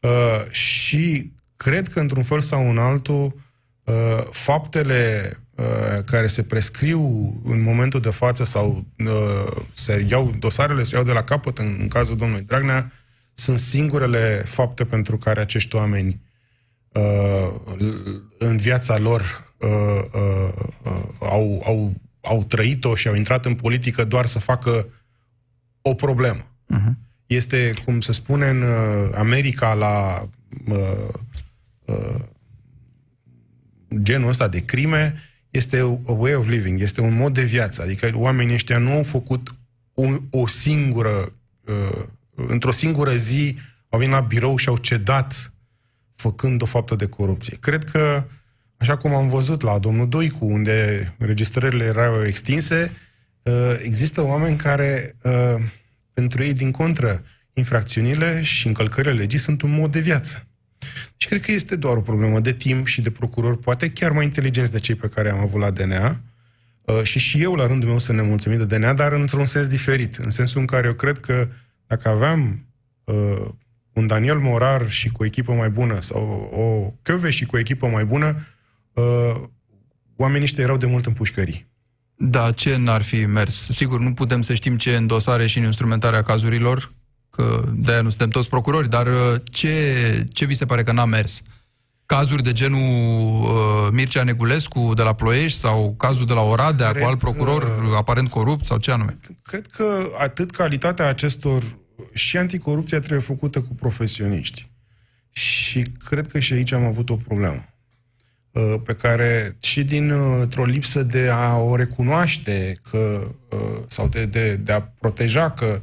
Uh, 0.00 0.50
și 0.50 1.32
cred 1.56 1.88
că, 1.88 2.00
într-un 2.00 2.22
fel 2.22 2.40
sau 2.40 2.70
în 2.70 2.78
altul, 2.78 3.40
uh, 3.84 4.26
faptele 4.30 5.32
Uh, 5.49 5.49
care 6.04 6.26
se 6.26 6.42
prescriu 6.42 7.00
în 7.44 7.60
momentul 7.60 8.00
de 8.00 8.10
față 8.10 8.44
sau 8.44 8.84
uh, 8.98 9.62
se 9.72 10.06
iau, 10.08 10.34
dosarele 10.38 10.82
se 10.82 10.94
iau 10.94 11.04
de 11.04 11.12
la 11.12 11.22
capăt 11.22 11.58
în, 11.58 11.76
în 11.80 11.88
cazul 11.88 12.16
domnului 12.16 12.44
Dragnea, 12.44 12.92
sunt 13.34 13.58
singurele 13.58 14.42
fapte 14.46 14.84
pentru 14.84 15.18
care 15.18 15.40
acești 15.40 15.76
oameni 15.76 16.20
uh, 16.92 17.54
în 18.38 18.56
viața 18.56 18.98
lor 18.98 19.52
uh, 19.58 19.68
uh, 20.12 20.52
uh, 20.82 21.02
au, 21.18 21.62
au, 21.64 21.92
au 22.20 22.44
trăit-o 22.44 22.94
și 22.94 23.08
au 23.08 23.14
intrat 23.14 23.44
în 23.44 23.54
politică 23.54 24.04
doar 24.04 24.26
să 24.26 24.38
facă 24.38 24.86
o 25.82 25.94
problemă. 25.94 26.42
Uh-huh. 26.74 26.92
Este, 27.26 27.74
cum 27.84 28.00
se 28.00 28.12
spune 28.12 28.48
în 28.48 28.62
uh, 28.62 29.10
America, 29.14 29.72
la 29.74 30.28
uh, 30.66 31.08
uh, 31.84 32.20
genul 34.02 34.28
ăsta 34.28 34.48
de 34.48 34.64
crime, 34.64 35.14
este 35.50 36.00
a 36.06 36.12
way 36.12 36.34
of 36.34 36.46
living, 36.48 36.80
este 36.80 37.00
un 37.00 37.14
mod 37.14 37.34
de 37.34 37.42
viață. 37.42 37.82
Adică 37.82 38.10
oamenii 38.14 38.54
ăștia 38.54 38.78
nu 38.78 38.90
au 38.90 39.02
făcut 39.02 39.54
o, 39.94 40.04
o 40.30 40.46
singură, 40.46 41.32
uh, 41.64 42.04
într-o 42.34 42.70
singură 42.70 43.14
zi, 43.14 43.58
au 43.88 43.98
venit 43.98 44.14
la 44.14 44.20
birou 44.20 44.56
și 44.56 44.68
au 44.68 44.76
cedat 44.76 45.52
făcând 46.14 46.62
o 46.62 46.64
faptă 46.64 46.94
de 46.94 47.06
corupție. 47.06 47.56
Cred 47.60 47.84
că, 47.84 48.24
așa 48.76 48.96
cum 48.96 49.14
am 49.14 49.28
văzut 49.28 49.62
la 49.62 49.78
domnul 49.78 50.08
Doicu, 50.08 50.44
unde 50.44 51.14
registrările 51.18 51.84
erau 51.84 52.24
extinse, 52.24 52.92
uh, 53.42 53.80
există 53.82 54.22
oameni 54.22 54.56
care, 54.56 55.16
uh, 55.22 55.62
pentru 56.12 56.42
ei, 56.42 56.52
din 56.52 56.70
contră, 56.70 57.24
infracțiunile 57.52 58.42
și 58.42 58.66
încălcările 58.66 59.12
legii 59.12 59.38
sunt 59.38 59.62
un 59.62 59.70
mod 59.70 59.92
de 59.92 60.00
viață. 60.00 60.49
Și 61.16 61.26
cred 61.26 61.40
că 61.40 61.52
este 61.52 61.76
doar 61.76 61.96
o 61.96 62.00
problemă 62.00 62.40
de 62.40 62.52
timp 62.52 62.86
și 62.86 63.00
de 63.00 63.10
procuror, 63.10 63.56
poate 63.56 63.90
chiar 63.90 64.10
mai 64.10 64.24
inteligenți 64.24 64.70
de 64.70 64.78
cei 64.78 64.94
pe 64.94 65.08
care 65.08 65.30
am 65.30 65.38
avut 65.38 65.60
la 65.60 65.70
DNA. 65.70 66.20
Uh, 66.82 67.02
și 67.02 67.18
și 67.18 67.42
eu, 67.42 67.54
la 67.54 67.66
rândul 67.66 67.88
meu, 67.88 67.98
să 67.98 68.12
ne 68.12 68.22
mulțumim 68.22 68.58
de 68.58 68.76
DNA, 68.76 68.92
dar 68.92 69.12
într-un 69.12 69.46
sens 69.46 69.66
diferit. 69.66 70.16
În 70.16 70.30
sensul 70.30 70.60
în 70.60 70.66
care 70.66 70.86
eu 70.86 70.92
cred 70.92 71.18
că 71.18 71.48
dacă 71.86 72.08
aveam 72.08 72.66
uh, 73.04 73.48
un 73.92 74.06
Daniel 74.06 74.38
Morar 74.38 74.90
și 74.90 75.10
cu 75.10 75.22
o 75.22 75.26
echipă 75.26 75.52
mai 75.52 75.70
bună 75.70 76.00
sau 76.00 76.50
o 76.52 76.94
Căve 77.02 77.30
și 77.30 77.46
cu 77.46 77.56
o 77.56 77.58
echipă 77.58 77.86
mai 77.86 78.04
bună, 78.04 78.46
uh, 78.92 79.42
oamenii 80.16 80.44
ăștia 80.44 80.62
erau 80.62 80.76
de 80.76 80.86
mult 80.86 81.06
în 81.06 81.12
pușcării. 81.12 81.68
Da, 82.14 82.50
ce 82.50 82.76
n-ar 82.76 83.02
fi 83.02 83.24
mers? 83.24 83.68
Sigur, 83.70 84.00
nu 84.00 84.12
putem 84.12 84.42
să 84.42 84.54
știm 84.54 84.76
ce 84.76 84.96
în 84.96 85.06
dosare 85.06 85.46
și 85.46 85.58
în 85.58 85.64
instrumentarea 85.64 86.22
cazurilor, 86.22 86.92
că 87.30 87.64
de-aia 87.74 88.00
nu 88.00 88.08
suntem 88.08 88.28
toți 88.28 88.48
procurori, 88.48 88.88
dar 88.88 89.06
uh, 89.06 89.40
ce, 89.44 89.72
ce 90.32 90.44
vi 90.44 90.54
se 90.54 90.66
pare 90.66 90.82
că 90.82 90.92
n-a 90.92 91.04
mers? 91.04 91.42
Cazuri 92.06 92.42
de 92.42 92.52
genul 92.52 93.42
uh, 93.42 93.88
Mircea 93.92 94.22
Negulescu 94.22 94.92
de 94.94 95.02
la 95.02 95.12
Ploiești 95.12 95.58
sau 95.58 95.94
cazul 95.98 96.26
de 96.26 96.32
la 96.32 96.40
Oradea 96.40 96.90
Cred 96.90 97.02
cu 97.02 97.08
alt 97.08 97.18
procuror 97.18 97.62
că... 97.62 97.96
aparent 97.96 98.28
corupt 98.28 98.64
sau 98.64 98.78
ce 98.78 98.90
anume? 98.90 99.18
Cred 99.42 99.66
că 99.66 100.08
atât 100.18 100.50
calitatea 100.50 101.08
acestor 101.08 101.62
și 102.12 102.36
anticorupția 102.36 102.98
trebuie 102.98 103.20
făcută 103.20 103.60
cu 103.60 103.74
profesioniști. 103.74 104.70
Și 105.30 105.82
cred 105.82 106.30
că 106.30 106.38
și 106.38 106.52
aici 106.52 106.72
am 106.72 106.84
avut 106.84 107.10
o 107.10 107.16
problemă 107.16 107.64
uh, 108.50 108.74
pe 108.84 108.94
care 108.94 109.56
și 109.60 109.84
dintr-o 109.84 110.64
lipsă 110.64 111.02
de 111.02 111.28
a 111.28 111.56
o 111.56 111.76
recunoaște 111.76 112.80
că, 112.90 113.20
uh, 113.50 113.82
sau 113.86 114.08
de, 114.08 114.24
de, 114.24 114.54
de 114.54 114.72
a 114.72 114.80
proteja 114.80 115.50
că 115.50 115.80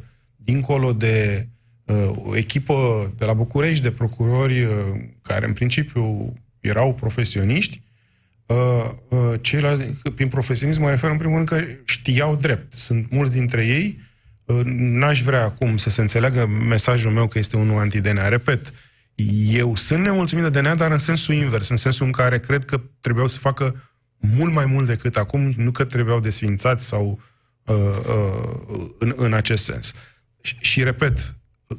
dincolo 0.51 0.93
de 0.93 1.47
uh, 1.85 2.11
o 2.23 2.35
echipă 2.35 3.11
de 3.17 3.25
la 3.25 3.33
București 3.33 3.83
de 3.83 3.91
procurori 3.91 4.67
care 5.21 5.45
în 5.45 5.53
principiu 5.53 6.33
erau 6.59 6.93
profesioniști, 6.93 7.81
ceilalți, 9.41 9.83
prin 10.15 10.27
profesionism 10.27 10.81
mă 10.81 10.89
refer 10.89 11.09
în 11.09 11.17
primul 11.17 11.35
rând 11.35 11.47
că 11.47 11.63
știau 11.85 12.35
drept. 12.35 12.73
Sunt 12.73 13.11
mulți 13.11 13.31
dintre 13.31 13.65
ei, 13.65 13.99
n-aș 14.73 15.21
vrea 15.21 15.43
acum 15.43 15.77
să 15.77 15.89
se 15.89 16.01
înțeleagă 16.01 16.45
mesajul 16.45 17.11
meu 17.11 17.27
că 17.27 17.37
este 17.37 17.57
unul 17.57 17.79
anti-DNA. 17.79 18.27
Repet, 18.27 18.73
eu 19.51 19.75
sunt 19.75 20.03
nemulțumit 20.03 20.43
de 20.43 20.59
DNA, 20.59 20.75
dar 20.75 20.91
în 20.91 20.97
sensul 20.97 21.33
invers, 21.33 21.69
în 21.69 21.75
sensul 21.75 22.05
în 22.05 22.11
care 22.11 22.39
cred 22.39 22.65
că 22.65 22.81
trebuiau 22.99 23.27
să 23.27 23.39
facă 23.39 23.75
mult 24.17 24.53
mai 24.53 24.65
mult 24.65 24.87
decât 24.87 25.17
acum, 25.17 25.53
nu 25.57 25.71
că 25.71 25.83
trebuiau 25.83 26.19
desfințați 26.19 26.85
sau 26.85 27.19
uh, 27.65 27.75
uh, 27.75 28.87
în, 28.99 29.13
în 29.15 29.33
acest 29.33 29.63
sens. 29.63 29.93
Și, 30.47 30.55
și 30.59 30.83
repet, 30.83 31.35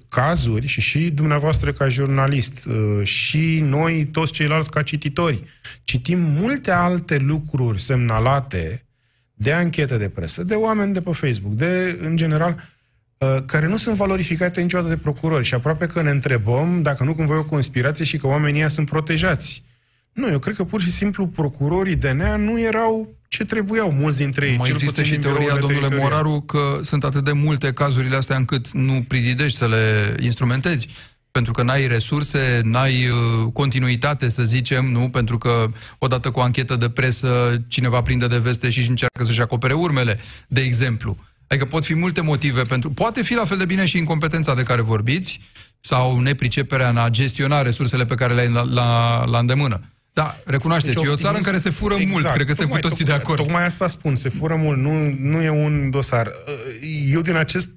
cazuri 0.08 0.66
și 0.66 0.80
și 0.80 1.10
dumneavoastră 1.10 1.72
ca 1.72 1.88
jurnalist 1.88 2.66
uh, 2.66 3.06
și 3.06 3.60
noi 3.60 4.04
toți 4.12 4.32
ceilalți 4.32 4.70
ca 4.70 4.82
cititori 4.82 5.44
citim 5.82 6.18
multe 6.18 6.70
alte 6.70 7.16
lucruri 7.18 7.80
semnalate 7.80 8.86
de 9.34 9.52
anchete 9.52 9.96
de 9.96 10.08
presă, 10.08 10.44
de 10.44 10.54
oameni 10.54 10.92
de 10.92 11.00
pe 11.00 11.12
Facebook, 11.12 11.52
de, 11.52 11.98
în 12.02 12.16
general, 12.16 12.76
Uh, 13.18 13.36
care 13.46 13.66
nu 13.66 13.76
sunt 13.76 13.96
valorificate 13.96 14.60
niciodată 14.60 14.88
de 14.88 14.96
procurori 14.96 15.44
și 15.44 15.54
aproape 15.54 15.86
că 15.86 16.02
ne 16.02 16.10
întrebăm 16.10 16.82
dacă 16.82 17.04
nu 17.04 17.14
cumva 17.14 17.34
e 17.34 17.38
o 17.38 17.44
conspirație 17.44 18.04
și 18.04 18.18
că 18.18 18.26
oamenii 18.26 18.70
sunt 18.70 18.88
protejați. 18.88 19.62
Nu, 20.18 20.28
eu 20.30 20.38
cred 20.38 20.54
că 20.56 20.64
pur 20.64 20.80
și 20.80 20.90
simplu 20.90 21.26
procurorii 21.26 21.96
DNA 21.96 22.36
nu 22.36 22.60
erau 22.60 23.14
ce 23.28 23.44
trebuiau 23.44 23.92
mulți 23.92 24.16
dintre 24.16 24.46
ei. 24.46 24.56
Mai 24.56 24.68
există 24.70 25.02
și 25.02 25.18
teoria, 25.18 25.56
domnule 25.56 25.96
Moraru, 25.96 26.40
că 26.40 26.78
sunt 26.80 27.04
atât 27.04 27.24
de 27.24 27.32
multe 27.32 27.72
cazurile 27.72 28.16
astea 28.16 28.36
încât 28.36 28.70
nu 28.70 29.04
prididești 29.08 29.58
să 29.58 29.68
le 29.68 30.14
instrumentezi 30.20 30.88
pentru 31.30 31.52
că 31.52 31.62
n-ai 31.62 31.86
resurse, 31.86 32.60
n-ai 32.62 33.06
uh, 33.06 33.52
continuitate, 33.52 34.28
să 34.28 34.42
zicem, 34.42 34.90
nu? 34.90 35.08
Pentru 35.08 35.38
că 35.38 35.70
odată 35.98 36.30
cu 36.30 36.38
o 36.38 36.42
anchetă 36.42 36.76
de 36.76 36.88
presă 36.88 37.62
cineva 37.68 38.02
prinde 38.02 38.26
de 38.26 38.38
veste 38.38 38.70
și 38.70 38.88
încearcă 38.88 39.24
să-și 39.24 39.40
acopere 39.40 39.72
urmele, 39.72 40.18
de 40.48 40.60
exemplu. 40.60 41.16
Adică 41.46 41.66
pot 41.66 41.84
fi 41.84 41.94
multe 41.94 42.20
motive 42.20 42.62
pentru... 42.62 42.90
Poate 42.90 43.22
fi 43.22 43.34
la 43.34 43.44
fel 43.44 43.56
de 43.56 43.64
bine 43.64 43.84
și 43.84 43.98
incompetența 43.98 44.54
de 44.54 44.62
care 44.62 44.80
vorbiți 44.80 45.40
sau 45.80 46.20
nepriceperea 46.20 46.88
în 46.88 46.96
a 46.96 47.08
gestiona 47.08 47.62
resursele 47.62 48.04
pe 48.04 48.14
care 48.14 48.34
le 48.34 48.40
ai 48.40 48.50
la, 48.50 48.62
la, 48.62 49.24
la 49.24 49.38
îndemână. 49.38 49.80
Da, 50.18 50.36
recunoașteți, 50.44 50.94
deci, 50.94 51.04
e 51.04 51.08
o 51.08 51.16
țară 51.16 51.36
în 51.36 51.42
care 51.42 51.58
se 51.58 51.70
fură 51.70 51.94
exact, 51.94 52.12
mult, 52.12 52.26
cred 52.26 52.46
că 52.46 52.52
suntem 52.52 52.68
cu 52.68 52.78
toții 52.78 53.04
tocmai, 53.04 53.18
de 53.18 53.24
acord. 53.24 53.42
Tocmai 53.42 53.64
asta 53.64 53.86
spun, 53.86 54.16
se 54.16 54.28
fură 54.28 54.56
mult, 54.56 54.78
nu, 54.78 55.14
nu 55.18 55.42
e 55.42 55.48
un 55.48 55.90
dosar. 55.90 56.32
Eu 57.10 57.20
din 57.20 57.34
acest, 57.34 57.68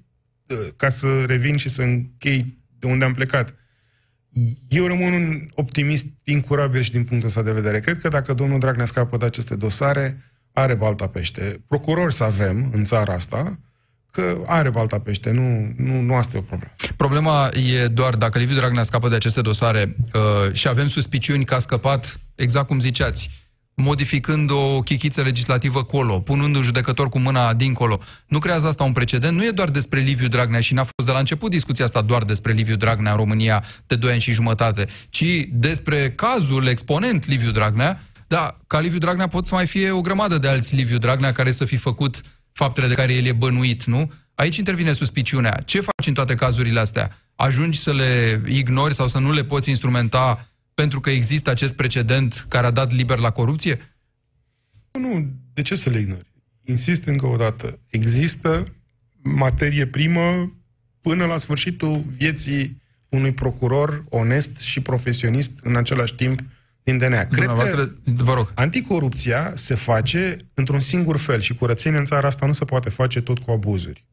ca 0.75 0.89
să 0.89 1.23
revin 1.27 1.57
și 1.57 1.69
să 1.69 1.81
închei 1.81 2.57
de 2.79 2.87
unde 2.87 3.05
am 3.05 3.13
plecat, 3.13 3.55
eu 4.67 4.85
rămân 4.85 5.13
un 5.13 5.47
optimist 5.53 6.05
incurabil 6.23 6.81
și 6.81 6.91
din 6.91 7.03
punctul 7.03 7.27
ăsta 7.27 7.41
de 7.41 7.51
vedere. 7.51 7.79
Cred 7.79 7.99
că 7.99 8.07
dacă 8.07 8.33
domnul 8.33 8.59
Dragnea 8.59 8.85
scapă 8.85 9.17
de 9.17 9.25
aceste 9.25 9.55
dosare, 9.55 10.23
are 10.51 10.73
balta 10.73 11.07
pește. 11.07 11.63
Procurori 11.67 12.13
să 12.13 12.23
avem 12.23 12.69
în 12.73 12.83
țara 12.83 13.13
asta, 13.13 13.59
că 14.11 14.41
are 14.45 14.69
balta 14.69 14.99
pește, 14.99 15.31
nu, 15.31 15.73
nu, 15.77 16.01
nu 16.01 16.15
asta 16.15 16.37
e 16.37 16.39
o 16.39 16.43
problemă. 16.43 16.71
Problema 16.95 17.49
e 17.73 17.87
doar 17.87 18.15
dacă 18.15 18.39
Liviu 18.39 18.55
Dragnea 18.55 18.83
scapă 18.83 19.09
de 19.09 19.15
aceste 19.15 19.41
dosare 19.41 19.95
uh, 20.13 20.53
și 20.53 20.67
avem 20.67 20.87
suspiciuni 20.87 21.45
că 21.45 21.55
a 21.55 21.59
scăpat, 21.59 22.19
exact 22.35 22.67
cum 22.67 22.79
ziceați, 22.79 23.29
modificând 23.75 24.49
o 24.51 24.81
chichiță 24.81 25.21
legislativă 25.21 25.83
colo, 25.83 26.19
punând 26.19 26.55
un 26.55 26.61
judecător 26.61 27.09
cu 27.09 27.19
mâna 27.19 27.53
dincolo. 27.53 27.99
Nu 28.27 28.39
creează 28.39 28.67
asta 28.67 28.83
un 28.83 28.91
precedent? 28.91 29.37
Nu 29.37 29.45
e 29.45 29.49
doar 29.49 29.69
despre 29.69 29.99
Liviu 29.99 30.27
Dragnea 30.27 30.59
și 30.59 30.73
n-a 30.73 30.83
fost 30.83 31.05
de 31.05 31.11
la 31.11 31.19
început 31.19 31.49
discuția 31.49 31.85
asta 31.85 32.01
doar 32.01 32.23
despre 32.23 32.51
Liviu 32.51 32.75
Dragnea 32.75 33.11
în 33.11 33.17
România 33.17 33.63
de 33.87 33.95
2 33.95 34.11
ani 34.11 34.21
și 34.21 34.31
jumătate, 34.31 34.87
ci 35.09 35.47
despre 35.51 36.11
cazul 36.11 36.67
exponent 36.67 37.25
Liviu 37.25 37.51
Dragnea, 37.51 38.01
da, 38.27 38.57
ca 38.67 38.79
Liviu 38.79 38.97
Dragnea 38.97 39.27
pot 39.27 39.45
să 39.45 39.55
mai 39.55 39.67
fie 39.67 39.91
o 39.91 40.01
grămadă 40.01 40.37
de 40.37 40.47
alți 40.47 40.75
Liviu 40.75 40.97
Dragnea 40.97 41.31
care 41.31 41.51
să 41.51 41.65
fi 41.65 41.75
făcut 41.75 42.21
faptele 42.51 42.87
de 42.87 42.93
care 42.93 43.13
el 43.13 43.25
e 43.25 43.31
bănuit, 43.31 43.83
nu? 43.83 44.11
Aici 44.35 44.57
intervine 44.57 44.93
suspiciunea. 44.93 45.61
Ce 45.65 45.79
faci 45.79 46.07
în 46.07 46.13
toate 46.13 46.35
cazurile 46.35 46.79
astea? 46.79 47.17
Ajungi 47.35 47.79
să 47.79 47.93
le 47.93 48.41
ignori 48.47 48.93
sau 48.93 49.07
să 49.07 49.19
nu 49.19 49.31
le 49.31 49.43
poți 49.43 49.69
instrumenta 49.69 50.47
pentru 50.73 50.99
că 50.99 51.09
există 51.09 51.49
acest 51.49 51.75
precedent 51.75 52.45
care 52.49 52.65
a 52.65 52.71
dat 52.71 52.91
liber 52.91 53.17
la 53.17 53.29
corupție? 53.29 53.95
Nu, 54.91 55.29
de 55.53 55.61
ce 55.61 55.75
să 55.75 55.89
le 55.89 55.99
ignori? 55.99 56.31
Insist 56.63 57.05
încă 57.05 57.25
o 57.25 57.35
dată. 57.35 57.79
Există 57.89 58.63
materie 59.21 59.87
primă 59.87 60.55
până 61.01 61.25
la 61.25 61.37
sfârșitul 61.37 62.03
vieții 62.17 62.81
unui 63.09 63.31
procuror 63.31 64.03
onest 64.09 64.59
și 64.59 64.79
profesionist 64.79 65.51
în 65.63 65.75
același 65.75 66.15
timp 66.15 66.39
din 66.83 66.97
DNA. 66.97 67.23
Cred 67.25 67.47
că 67.47 67.89
vă 68.03 68.33
rog. 68.33 68.51
anticorupția 68.55 69.51
se 69.55 69.75
face 69.75 70.35
într-un 70.53 70.79
singur 70.79 71.17
fel 71.17 71.39
și 71.39 71.55
curățenia 71.55 71.99
în 71.99 72.05
țara 72.05 72.27
asta 72.27 72.45
nu 72.45 72.53
se 72.53 72.65
poate 72.65 72.89
face 72.89 73.21
tot 73.21 73.39
cu 73.39 73.51
abuzuri. 73.51 74.05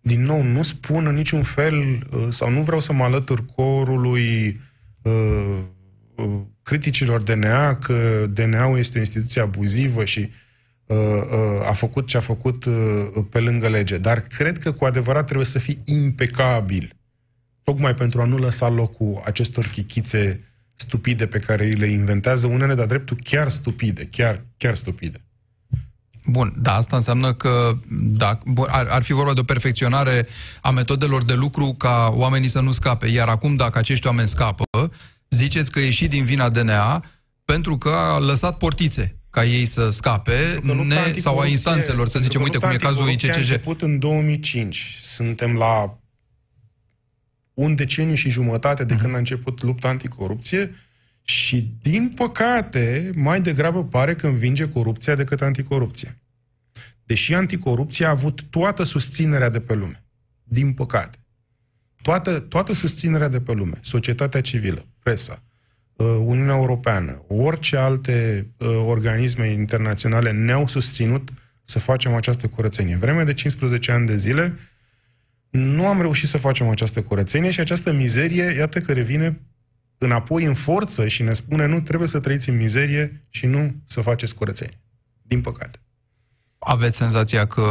Din 0.00 0.22
nou, 0.22 0.42
nu 0.42 0.62
spun 0.62 1.06
în 1.06 1.14
niciun 1.14 1.42
fel 1.42 1.74
uh, 2.10 2.26
sau 2.28 2.50
nu 2.50 2.62
vreau 2.62 2.80
să 2.80 2.92
mă 2.92 3.04
alătur 3.04 3.44
corului 3.54 4.60
uh, 5.02 5.58
uh, 6.14 6.40
criticilor 6.62 7.20
DNA 7.20 7.76
că 7.76 8.26
DNA-ul 8.32 8.78
este 8.78 8.96
o 8.96 9.00
instituție 9.00 9.40
abuzivă 9.40 10.04
și 10.04 10.30
uh, 10.86 10.96
uh, 10.96 11.68
a 11.68 11.72
făcut 11.72 12.06
ce 12.06 12.16
a 12.16 12.20
făcut 12.20 12.64
uh, 12.64 12.74
pe 13.30 13.38
lângă 13.38 13.68
lege. 13.68 13.98
Dar 13.98 14.20
cred 14.20 14.58
că 14.58 14.72
cu 14.72 14.84
adevărat 14.84 15.24
trebuie 15.24 15.46
să 15.46 15.58
fii 15.58 15.78
impecabil 15.84 16.96
tocmai 17.62 17.94
pentru 17.94 18.20
a 18.20 18.24
nu 18.24 18.36
lăsa 18.36 18.68
locul 18.68 19.22
acestor 19.24 19.66
chichițe 19.66 20.45
stupide 20.76 21.26
pe 21.26 21.38
care 21.38 21.64
îi 21.64 21.74
le 21.74 21.86
inventează 21.86 22.46
unele, 22.46 22.74
dar 22.74 22.86
dreptul 22.86 23.18
chiar 23.24 23.48
stupide, 23.48 24.08
chiar, 24.10 24.44
chiar 24.56 24.74
stupide. 24.74 25.20
Bun, 26.26 26.54
da, 26.56 26.74
asta 26.74 26.96
înseamnă 26.96 27.32
că 27.32 27.78
da, 27.90 28.38
ar, 28.66 28.86
ar 28.86 29.02
fi 29.02 29.12
vorba 29.12 29.32
de 29.32 29.40
o 29.40 29.44
perfecționare 29.44 30.26
a 30.60 30.70
metodelor 30.70 31.24
de 31.24 31.34
lucru 31.34 31.74
ca 31.78 32.10
oamenii 32.12 32.48
să 32.48 32.60
nu 32.60 32.70
scape. 32.70 33.06
Iar 33.06 33.28
acum, 33.28 33.56
dacă 33.56 33.78
acești 33.78 34.06
oameni 34.06 34.28
scapă, 34.28 34.64
ziceți 35.30 35.70
că 35.70 35.80
ieși 35.80 36.08
din 36.08 36.24
vina 36.24 36.48
DNA 36.48 37.04
pentru 37.44 37.78
că 37.78 37.88
a 37.88 38.18
lăsat 38.18 38.56
portițe 38.56 39.16
ca 39.30 39.44
ei 39.44 39.66
să 39.66 39.90
scape, 39.90 40.60
ne, 40.62 41.14
sau 41.16 41.38
a 41.38 41.46
instanțelor, 41.46 42.08
să 42.08 42.18
zicem, 42.18 42.42
uite 42.42 42.58
cum 42.58 42.70
e 42.70 42.76
cazul 42.76 43.08
ICCG. 43.08 43.34
a 43.34 43.36
început 43.36 43.82
în 43.82 43.98
2005. 43.98 44.98
Suntem 45.02 45.54
la 45.54 45.98
un 47.56 47.74
deceniu 47.74 48.14
și 48.14 48.30
jumătate 48.30 48.84
de 48.84 48.96
când 48.96 49.14
a 49.14 49.18
început 49.18 49.62
lupta 49.62 49.88
anticorupție 49.88 50.74
și, 51.22 51.72
din 51.82 52.12
păcate, 52.14 53.10
mai 53.14 53.40
degrabă 53.40 53.84
pare 53.84 54.14
că 54.14 54.26
învinge 54.26 54.68
corupția 54.68 55.14
decât 55.14 55.42
anticorupția. 55.42 56.16
Deși 57.04 57.34
anticorupția 57.34 58.06
a 58.06 58.10
avut 58.10 58.42
toată 58.50 58.82
susținerea 58.82 59.48
de 59.48 59.60
pe 59.60 59.74
lume. 59.74 60.04
Din 60.42 60.72
păcate. 60.72 61.18
Toată, 62.02 62.38
toată 62.38 62.72
susținerea 62.72 63.28
de 63.28 63.40
pe 63.40 63.52
lume. 63.52 63.78
Societatea 63.82 64.40
civilă, 64.40 64.86
presa, 65.02 65.42
uh, 65.96 66.06
Uniunea 66.06 66.54
Europeană, 66.54 67.24
orice 67.28 67.76
alte 67.76 68.46
uh, 68.56 68.68
organisme 68.86 69.46
internaționale 69.46 70.32
ne-au 70.32 70.68
susținut 70.68 71.32
să 71.62 71.78
facem 71.78 72.14
această 72.14 72.46
curățenie. 72.46 72.96
Vreme 72.96 73.24
de 73.24 73.32
15 73.32 73.92
ani 73.92 74.06
de 74.06 74.16
zile, 74.16 74.56
nu 75.56 75.86
am 75.86 76.00
reușit 76.00 76.28
să 76.28 76.38
facem 76.38 76.68
această 76.68 77.02
curățenie 77.02 77.50
și 77.50 77.60
această 77.60 77.92
mizerie, 77.92 78.54
iată 78.56 78.80
că 78.80 78.92
revine 78.92 79.40
înapoi 79.98 80.44
în 80.44 80.54
forță 80.54 81.08
și 81.08 81.22
ne 81.22 81.32
spune 81.32 81.66
nu 81.66 81.80
trebuie 81.80 82.08
să 82.08 82.20
trăiți 82.20 82.48
în 82.48 82.56
mizerie 82.56 83.26
și 83.30 83.46
nu 83.46 83.74
să 83.86 84.00
faceți 84.00 84.34
curățenie. 84.34 84.80
Din 85.22 85.40
păcate. 85.40 85.80
Aveți 86.58 86.96
senzația 86.96 87.46
că 87.46 87.62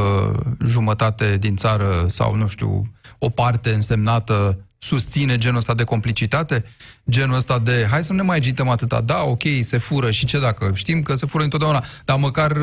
jumătate 0.65 1.37
din 1.37 1.55
țară 1.55 2.05
sau, 2.09 2.35
nu 2.35 2.47
știu, 2.47 2.91
o 3.17 3.29
parte 3.29 3.69
însemnată 3.69 4.65
susține 4.77 5.37
genul 5.37 5.57
ăsta 5.57 5.73
de 5.73 5.83
complicitate? 5.83 6.63
Genul 7.09 7.35
ăsta 7.35 7.59
de, 7.59 7.87
hai 7.89 8.03
să 8.03 8.11
nu 8.11 8.17
ne 8.17 8.23
mai 8.23 8.37
agităm 8.37 8.69
atâta, 8.69 9.01
da, 9.01 9.23
ok, 9.23 9.41
se 9.61 9.77
fură 9.77 10.11
și 10.11 10.25
ce 10.25 10.39
dacă? 10.39 10.71
Știm 10.73 11.01
că 11.01 11.15
se 11.15 11.25
fură 11.25 11.43
întotdeauna, 11.43 11.83
dar 12.05 12.17
măcar 12.17 12.57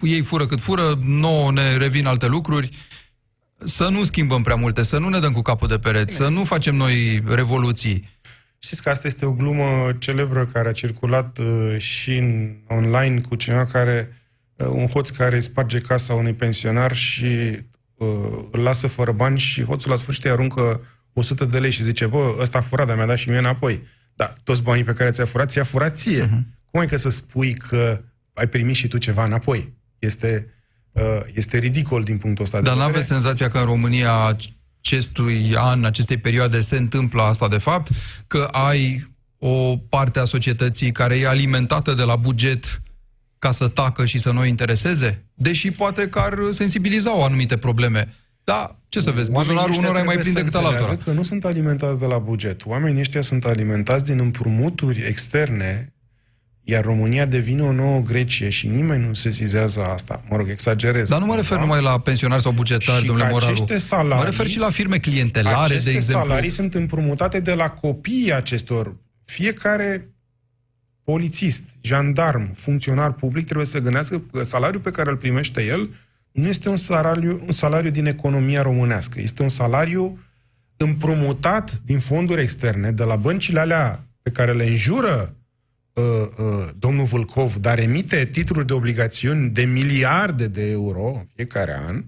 ei 0.00 0.22
fură 0.22 0.46
cât 0.46 0.60
fură, 0.60 0.98
nouă 1.02 1.52
ne 1.52 1.76
revin 1.76 2.06
alte 2.06 2.26
lucruri, 2.26 2.68
să 3.64 3.88
nu 3.88 4.02
schimbăm 4.02 4.42
prea 4.42 4.54
multe, 4.54 4.82
să 4.82 4.98
nu 4.98 5.08
ne 5.08 5.18
dăm 5.18 5.32
cu 5.32 5.42
capul 5.42 5.68
de 5.68 5.78
pereți, 5.78 6.14
să 6.14 6.28
nu 6.28 6.44
facem 6.44 6.74
noi 6.74 7.22
revoluții. 7.26 8.08
Știți 8.58 8.82
că 8.82 8.90
asta 8.90 9.06
este 9.06 9.26
o 9.26 9.32
glumă 9.32 9.96
celebră 9.98 10.46
care 10.46 10.68
a 10.68 10.72
circulat 10.72 11.38
uh, 11.38 11.74
și 11.78 12.16
în 12.16 12.56
online 12.66 13.20
cu 13.20 13.34
cineva 13.34 13.64
care, 13.64 14.16
uh, 14.56 14.66
un 14.66 14.86
hoț 14.86 15.08
care 15.08 15.40
sparge 15.40 15.78
casa 15.78 16.14
unui 16.14 16.32
pensionar 16.32 16.94
și 16.94 17.58
uh, 17.94 18.08
îl 18.50 18.60
lasă 18.60 18.86
fără 18.86 19.12
bani 19.12 19.38
și 19.38 19.64
hoțul 19.64 19.90
la 19.90 19.96
sfârșit 19.96 20.24
îi 20.24 20.30
aruncă 20.30 20.80
100 21.12 21.44
de 21.44 21.58
lei 21.58 21.70
și 21.70 21.82
zice, 21.82 22.06
bă, 22.06 22.36
ăsta 22.38 22.58
a 22.58 22.60
furat, 22.60 22.86
dar 22.86 22.96
mi-a 22.96 23.06
dat 23.06 23.16
și 23.16 23.28
mie 23.28 23.38
înapoi. 23.38 23.82
Da, 24.14 24.34
toți 24.44 24.62
banii 24.62 24.84
pe 24.84 24.92
care 24.92 25.10
ți-a 25.10 25.24
furat, 25.24 25.50
ți-a 25.50 25.64
furat 25.64 25.96
ție. 25.96 26.26
Uh-huh. 26.26 26.58
Cum 26.70 26.80
e 26.80 26.86
că 26.86 26.96
să 26.96 27.08
spui 27.08 27.54
că 27.54 28.00
ai 28.32 28.48
primit 28.48 28.74
și 28.74 28.88
tu 28.88 28.98
ceva 28.98 29.24
înapoi? 29.24 29.72
Este, 29.98 30.46
uh, 30.46 30.59
este 31.34 31.58
ridicol 31.58 32.02
din 32.02 32.18
punctul 32.18 32.44
ăsta 32.44 32.60
Dar 32.60 32.76
nu 32.76 32.82
aveți 32.82 33.06
senzația 33.06 33.48
că 33.48 33.58
în 33.58 33.64
România 33.64 34.36
acestui 34.80 35.54
an, 35.56 35.84
acestei 35.84 36.16
perioade 36.16 36.60
se 36.60 36.76
întâmplă 36.76 37.22
asta 37.22 37.48
de 37.48 37.58
fapt, 37.58 37.88
că 38.26 38.48
ai 38.50 39.08
o 39.38 39.76
parte 39.76 40.18
a 40.18 40.24
societății 40.24 40.92
care 40.92 41.16
e 41.18 41.26
alimentată 41.26 41.94
de 41.94 42.02
la 42.02 42.16
buget 42.16 42.82
ca 43.38 43.50
să 43.50 43.68
tacă 43.68 44.06
și 44.06 44.18
să 44.18 44.30
nu 44.30 44.40
o 44.40 44.44
intereseze? 44.44 45.24
Deși 45.34 45.70
poate 45.70 46.08
că 46.08 46.18
ar 46.18 46.38
sensibiliza 46.50 47.16
o 47.16 47.24
anumite 47.24 47.56
probleme. 47.56 48.14
Da, 48.44 48.76
ce 48.88 49.00
să 49.00 49.10
vezi, 49.10 49.30
buzunarul 49.30 49.74
unora 49.78 49.98
e 49.98 50.02
mai 50.02 50.16
plin 50.16 50.32
decât 50.32 50.54
al 50.54 50.64
altora. 50.64 50.96
că 50.96 51.10
nu 51.10 51.22
sunt 51.22 51.44
alimentați 51.44 51.98
de 51.98 52.06
la 52.06 52.18
buget. 52.18 52.66
Oamenii 52.66 53.00
ăștia 53.00 53.20
sunt 53.20 53.44
alimentați 53.44 54.04
din 54.04 54.18
împrumuturi 54.18 55.06
externe 55.06 55.92
iar 56.62 56.84
România 56.84 57.26
devine 57.26 57.62
o 57.62 57.72
nouă 57.72 58.00
Grecie 58.00 58.48
și 58.48 58.66
nimeni 58.66 59.06
nu 59.06 59.14
se 59.14 59.30
sizează 59.30 59.84
asta. 59.84 60.22
Mă 60.28 60.36
rog, 60.36 60.48
exagerez. 60.48 61.08
Dar 61.08 61.20
nu 61.20 61.26
mă 61.26 61.34
refer 61.34 61.56
da? 61.56 61.62
numai 61.62 61.82
la 61.82 62.00
pensionari 62.00 62.42
sau 62.42 62.52
bugetari, 62.52 63.04
domnule 63.04 63.28
Moralu. 63.30 63.66
Salarii, 63.76 64.22
mă 64.22 64.24
refer 64.24 64.46
și 64.46 64.58
la 64.58 64.70
firme 64.70 64.98
clientelare, 64.98 65.76
de 65.76 65.90
exemplu. 65.90 66.28
salarii 66.28 66.50
sunt 66.50 66.74
împrumutate 66.74 67.40
de 67.40 67.52
la 67.54 67.68
copiii 67.68 68.32
acestor. 68.32 68.96
Fiecare 69.24 70.08
polițist, 71.04 71.62
jandarm, 71.80 72.54
funcționar 72.54 73.12
public 73.12 73.44
trebuie 73.44 73.66
să 73.66 73.78
gândească 73.78 74.22
că 74.32 74.44
salariul 74.44 74.80
pe 74.80 74.90
care 74.90 75.10
îl 75.10 75.16
primește 75.16 75.64
el 75.64 75.90
nu 76.32 76.46
este 76.46 76.68
un 76.68 76.76
salariu, 76.76 77.42
un 77.46 77.52
salariu 77.52 77.90
din 77.90 78.06
economia 78.06 78.62
românească. 78.62 79.20
Este 79.20 79.42
un 79.42 79.48
salariu 79.48 80.18
împrumutat 80.76 81.80
din 81.84 81.98
fonduri 81.98 82.40
externe, 82.40 82.90
de 82.90 83.04
la 83.04 83.16
băncile 83.16 83.60
alea 83.60 84.04
pe 84.22 84.30
care 84.30 84.52
le 84.52 84.64
înjură 84.64 85.34
uh, 86.00 86.28
uh, 86.38 86.68
domnul 86.78 87.04
Vâlcov, 87.04 87.54
dar 87.54 87.78
emite 87.78 88.26
titluri 88.26 88.66
de 88.66 88.72
obligațiuni 88.72 89.50
de 89.50 89.62
miliarde 89.62 90.46
de 90.46 90.70
euro 90.70 91.12
în 91.14 91.24
fiecare 91.34 91.76
an, 91.86 92.04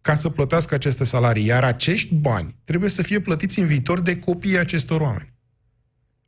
ca 0.00 0.14
să 0.14 0.28
plătească 0.28 0.74
aceste 0.74 1.04
salarii. 1.04 1.44
Iar 1.44 1.64
acești 1.64 2.14
bani 2.14 2.56
trebuie 2.64 2.90
să 2.90 3.02
fie 3.02 3.20
plătiți 3.20 3.58
în 3.58 3.66
viitor 3.66 4.00
de 4.00 4.18
copiii 4.18 4.58
acestor 4.58 5.00
oameni. 5.00 5.34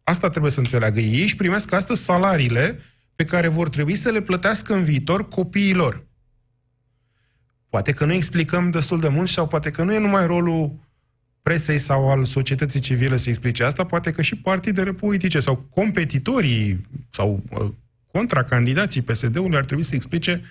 Asta 0.05 0.29
trebuie 0.29 0.53
să 0.53 0.61
înțeleagă. 0.61 1.01
Ei 1.01 1.23
își 1.23 1.37
primesc 1.37 1.73
astăzi 1.73 2.05
salariile 2.05 2.79
pe 3.17 3.25
care 3.25 3.49
vor 3.49 3.69
trebui 3.69 3.95
să 3.95 4.11
le 4.11 4.21
plătească 4.21 4.75
în 4.75 4.85
viitor 4.85 5.29
copiilor. 5.29 6.07
Poate 7.69 7.93
că 7.93 8.05
nu 8.05 8.13
explicăm 8.13 8.71
destul 8.71 9.01
de 9.01 9.09
mult 9.09 9.29
sau 9.29 9.49
poate 9.49 9.71
că 9.71 9.83
nu 9.83 9.93
e 9.93 9.99
numai 9.99 10.27
rolul 10.27 10.88
presei 11.43 11.79
sau 11.79 12.11
al 12.11 12.25
societății 12.25 12.81
civile 12.81 13.17
să 13.17 13.29
explice 13.29 13.65
asta, 13.65 13.85
poate 13.85 14.11
că 14.11 14.23
și 14.23 14.37
partidele 14.37 14.93
politice 14.93 15.41
sau 15.41 15.67
competitorii 15.71 16.81
sau 17.11 17.43
uh, 17.51 17.69
contracandidații 18.13 19.03
PSD-ului 19.03 19.57
ar 19.57 19.65
trebui 19.65 19.85
să 19.85 19.95
explice 19.95 20.43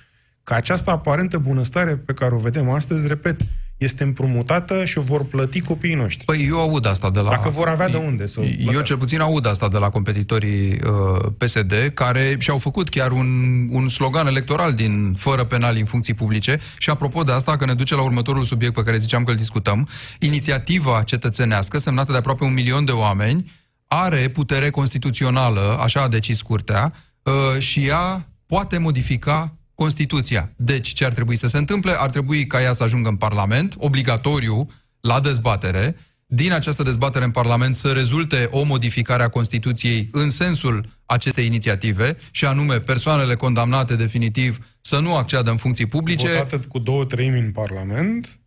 că 0.43 0.53
această 0.53 0.91
aparentă 0.91 1.37
bunăstare 1.37 1.95
pe 1.95 2.13
care 2.13 2.33
o 2.33 2.37
vedem 2.37 2.69
astăzi, 2.69 3.07
repet, 3.07 3.41
este 3.77 4.03
împrumutată 4.03 4.85
și 4.85 4.97
o 4.97 5.01
vor 5.01 5.25
plăti 5.25 5.61
copiii 5.61 5.95
noștri. 5.95 6.25
Păi 6.25 6.47
eu 6.49 6.59
aud 6.59 6.87
asta 6.87 7.09
de 7.09 7.19
la... 7.19 7.29
Dacă 7.29 7.49
vor 7.49 7.67
avea 7.67 7.89
de 7.89 7.97
unde 7.97 8.25
să... 8.25 8.41
Eu 8.73 8.81
cel 8.81 8.97
puțin 8.97 9.19
aud 9.19 9.47
asta 9.47 9.67
de 9.67 9.77
la 9.77 9.89
competitorii 9.89 10.71
uh, 10.71 11.31
PSD, 11.37 11.91
care 11.93 12.35
și-au 12.39 12.57
făcut 12.57 12.89
chiar 12.89 13.11
un, 13.11 13.27
un 13.71 13.89
slogan 13.89 14.27
electoral 14.27 14.73
din 14.73 15.13
fără 15.17 15.43
penali 15.43 15.79
în 15.79 15.85
funcții 15.85 16.13
publice 16.13 16.59
și 16.77 16.89
apropo 16.89 17.23
de 17.23 17.31
asta, 17.31 17.55
că 17.55 17.65
ne 17.65 17.73
duce 17.73 17.95
la 17.95 18.01
următorul 18.01 18.43
subiect 18.43 18.73
pe 18.73 18.83
care 18.83 18.97
ziceam 18.97 19.23
că 19.23 19.31
îl 19.31 19.37
discutăm, 19.37 19.87
inițiativa 20.19 21.03
cetățenească, 21.05 21.77
semnată 21.77 22.11
de 22.11 22.17
aproape 22.17 22.43
un 22.43 22.53
milion 22.53 22.85
de 22.85 22.91
oameni, 22.91 23.51
are 23.87 24.27
putere 24.27 24.69
constituțională, 24.69 25.77
așa 25.81 26.01
a 26.01 26.07
decis 26.07 26.41
curtea, 26.41 26.93
uh, 27.23 27.61
și 27.61 27.85
ea 27.85 28.27
poate 28.45 28.77
modifica 28.77 29.56
Constituția. 29.77 30.53
Deci, 30.55 30.87
ce 30.87 31.05
ar 31.05 31.13
trebui 31.13 31.35
să 31.35 31.47
se 31.47 31.57
întâmple? 31.57 31.91
Ar 31.97 32.09
trebui 32.09 32.47
ca 32.47 32.61
ea 32.61 32.73
să 32.73 32.83
ajungă 32.83 33.09
în 33.09 33.15
Parlament, 33.15 33.75
obligatoriu, 33.77 34.67
la 34.99 35.19
dezbatere, 35.19 35.95
din 36.25 36.51
această 36.51 36.83
dezbatere 36.83 37.25
în 37.25 37.31
Parlament 37.31 37.75
să 37.75 37.91
rezulte 37.91 38.47
o 38.51 38.63
modificare 38.63 39.23
a 39.23 39.27
Constituției 39.27 40.09
în 40.11 40.29
sensul 40.29 41.01
acestei 41.05 41.45
inițiative, 41.45 42.17
și 42.31 42.45
anume 42.45 42.79
persoanele 42.79 43.35
condamnate 43.35 43.95
definitiv 43.95 44.57
să 44.81 44.99
nu 44.99 45.15
acceadă 45.15 45.49
în 45.49 45.57
funcții 45.57 45.85
publice. 45.85 46.27
Votată 46.27 46.59
cu 46.67 46.79
două 46.79 47.05
treimi 47.05 47.39
în 47.39 47.51
Parlament 47.51 48.39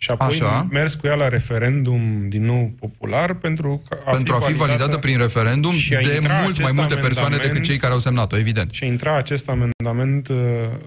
și 0.00 0.10
apoi 0.10 0.26
Așa. 0.26 0.66
mers 0.70 0.94
cu 0.94 1.06
ea 1.06 1.14
la 1.14 1.28
referendum 1.28 2.28
din 2.28 2.44
nou 2.44 2.72
popular 2.78 3.34
pentru 3.34 3.82
a 4.06 4.10
pentru 4.10 4.34
fi 4.34 4.44
a 4.44 4.46
fi 4.46 4.52
validată 4.52 4.96
prin 4.96 5.18
referendum 5.18 5.72
de 5.88 6.20
mult 6.42 6.62
mai 6.62 6.72
multe 6.74 6.94
persoane 6.94 7.36
decât 7.36 7.62
cei 7.62 7.76
care 7.76 7.92
au 7.92 7.98
semnat-o, 7.98 8.36
evident. 8.36 8.72
Și 8.72 8.86
intra 8.86 9.16
acest 9.16 9.48
amendament 9.48 10.28
uh, 10.28 10.36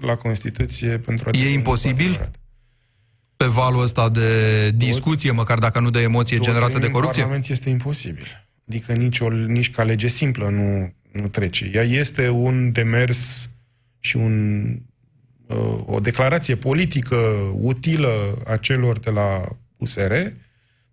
la 0.00 0.14
Constituție 0.14 0.98
pentru 0.98 1.28
a... 1.28 1.38
E 1.38 1.52
imposibil? 1.52 2.30
Pe 3.36 3.44
valul 3.44 3.82
ăsta 3.82 4.08
de 4.08 4.70
discuție, 4.70 5.30
măcar 5.30 5.58
dacă 5.58 5.80
nu 5.80 5.90
de 5.90 6.00
emoție 6.00 6.38
generată 6.38 6.78
de 6.78 6.88
corupție? 6.88 7.22
Parlament 7.22 7.48
este 7.48 7.70
imposibil. 7.70 8.46
Adică 8.68 8.92
nici, 8.92 9.20
o, 9.20 9.28
nici 9.28 9.70
ca 9.70 9.82
lege 9.82 10.08
simplă 10.08 10.48
nu, 10.48 10.94
nu 11.20 11.28
trece. 11.28 11.70
Ea 11.74 11.82
este 11.82 12.28
un 12.28 12.72
demers 12.72 13.50
și 14.00 14.16
un 14.16 14.64
o 15.86 16.00
declarație 16.00 16.54
politică 16.54 17.16
utilă 17.52 18.42
a 18.46 18.56
celor 18.56 18.98
de 18.98 19.10
la 19.10 19.48
USR, 19.76 20.12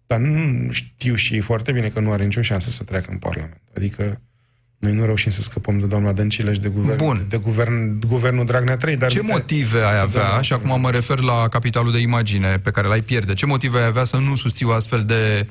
dar 0.07 0.19
nu 0.19 0.71
știu 0.71 1.15
și 1.15 1.39
foarte 1.39 1.71
bine 1.71 1.88
că 1.88 1.99
nu 1.99 2.12
are 2.12 2.23
nicio 2.23 2.41
șansă 2.41 2.69
să 2.69 2.83
treacă 2.83 3.07
în 3.12 3.17
Parlament. 3.17 3.62
Adică 3.75 4.21
noi 4.77 4.93
nu 4.93 5.05
reușim 5.05 5.31
să 5.31 5.41
scăpăm 5.41 5.79
de 5.79 5.85
doamna 5.85 6.12
Dăncilă 6.12 6.53
și 6.53 6.59
de, 6.59 6.67
guvern, 6.67 6.97
Bun. 6.97 7.25
de 7.29 7.38
guvern, 7.38 7.99
guvernul 8.07 8.45
Dragnea 8.45 8.77
3. 8.77 8.95
Dar 8.95 9.09
ce 9.09 9.21
motive 9.21 9.81
ai 9.81 9.99
avea, 9.99 10.41
și 10.41 10.53
acum 10.53 10.79
mă 10.79 10.91
refer 10.91 11.19
la 11.19 11.47
capitalul 11.47 11.91
de 11.91 11.99
imagine 11.99 12.59
pe 12.59 12.71
care 12.71 12.88
l-ai 12.88 13.01
pierde, 13.01 13.33
ce 13.33 13.45
motive 13.45 13.77
ai 13.77 13.85
avea 13.85 14.03
să 14.03 14.17
nu 14.17 14.35
susții 14.35 14.65
o 14.65 14.71
astfel 14.71 15.05
de 15.05 15.47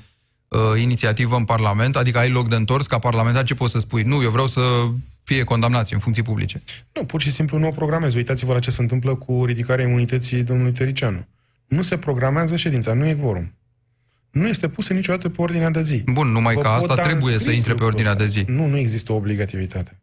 uh, 0.48 0.80
inițiativă 0.80 1.36
în 1.36 1.44
Parlament? 1.44 1.96
Adică 1.96 2.18
ai 2.18 2.30
loc 2.30 2.48
de 2.48 2.56
întors 2.56 2.86
ca 2.86 2.98
parlamentar, 2.98 3.44
ce 3.44 3.54
poți 3.54 3.72
să 3.72 3.78
spui? 3.78 4.02
Nu, 4.02 4.22
eu 4.22 4.30
vreau 4.30 4.46
să 4.46 4.60
fie 5.28 5.44
condamnați 5.44 5.92
în 5.92 5.98
funcții 5.98 6.22
publice. 6.22 6.62
Nu, 6.92 7.04
pur 7.04 7.20
și 7.20 7.30
simplu 7.30 7.58
nu 7.58 7.66
o 7.66 7.70
programez. 7.70 8.14
Uitați-vă 8.14 8.52
la 8.52 8.58
ce 8.58 8.70
se 8.70 8.82
întâmplă 8.82 9.14
cu 9.14 9.44
ridicarea 9.44 9.86
imunității 9.86 10.42
domnului 10.42 10.72
Tericianu. 10.72 11.26
Nu 11.66 11.82
se 11.82 11.98
programează 11.98 12.56
ședința, 12.56 12.92
nu 12.92 13.06
e 13.06 13.14
quorum. 13.14 13.54
Nu 14.30 14.46
este 14.46 14.68
pusă 14.68 14.92
niciodată 14.92 15.28
pe 15.28 15.42
ordinea 15.42 15.70
de 15.70 15.82
zi. 15.82 16.02
Bun, 16.12 16.28
numai 16.28 16.54
că 16.54 16.68
asta 16.68 16.94
trebuie 16.94 17.38
să 17.38 17.50
intre 17.50 17.74
pe 17.74 17.84
ordinea 17.84 18.14
de 18.14 18.26
zi. 18.26 18.44
Nu, 18.46 18.66
nu 18.66 18.76
există 18.76 19.12
obligativitate. 19.12 20.00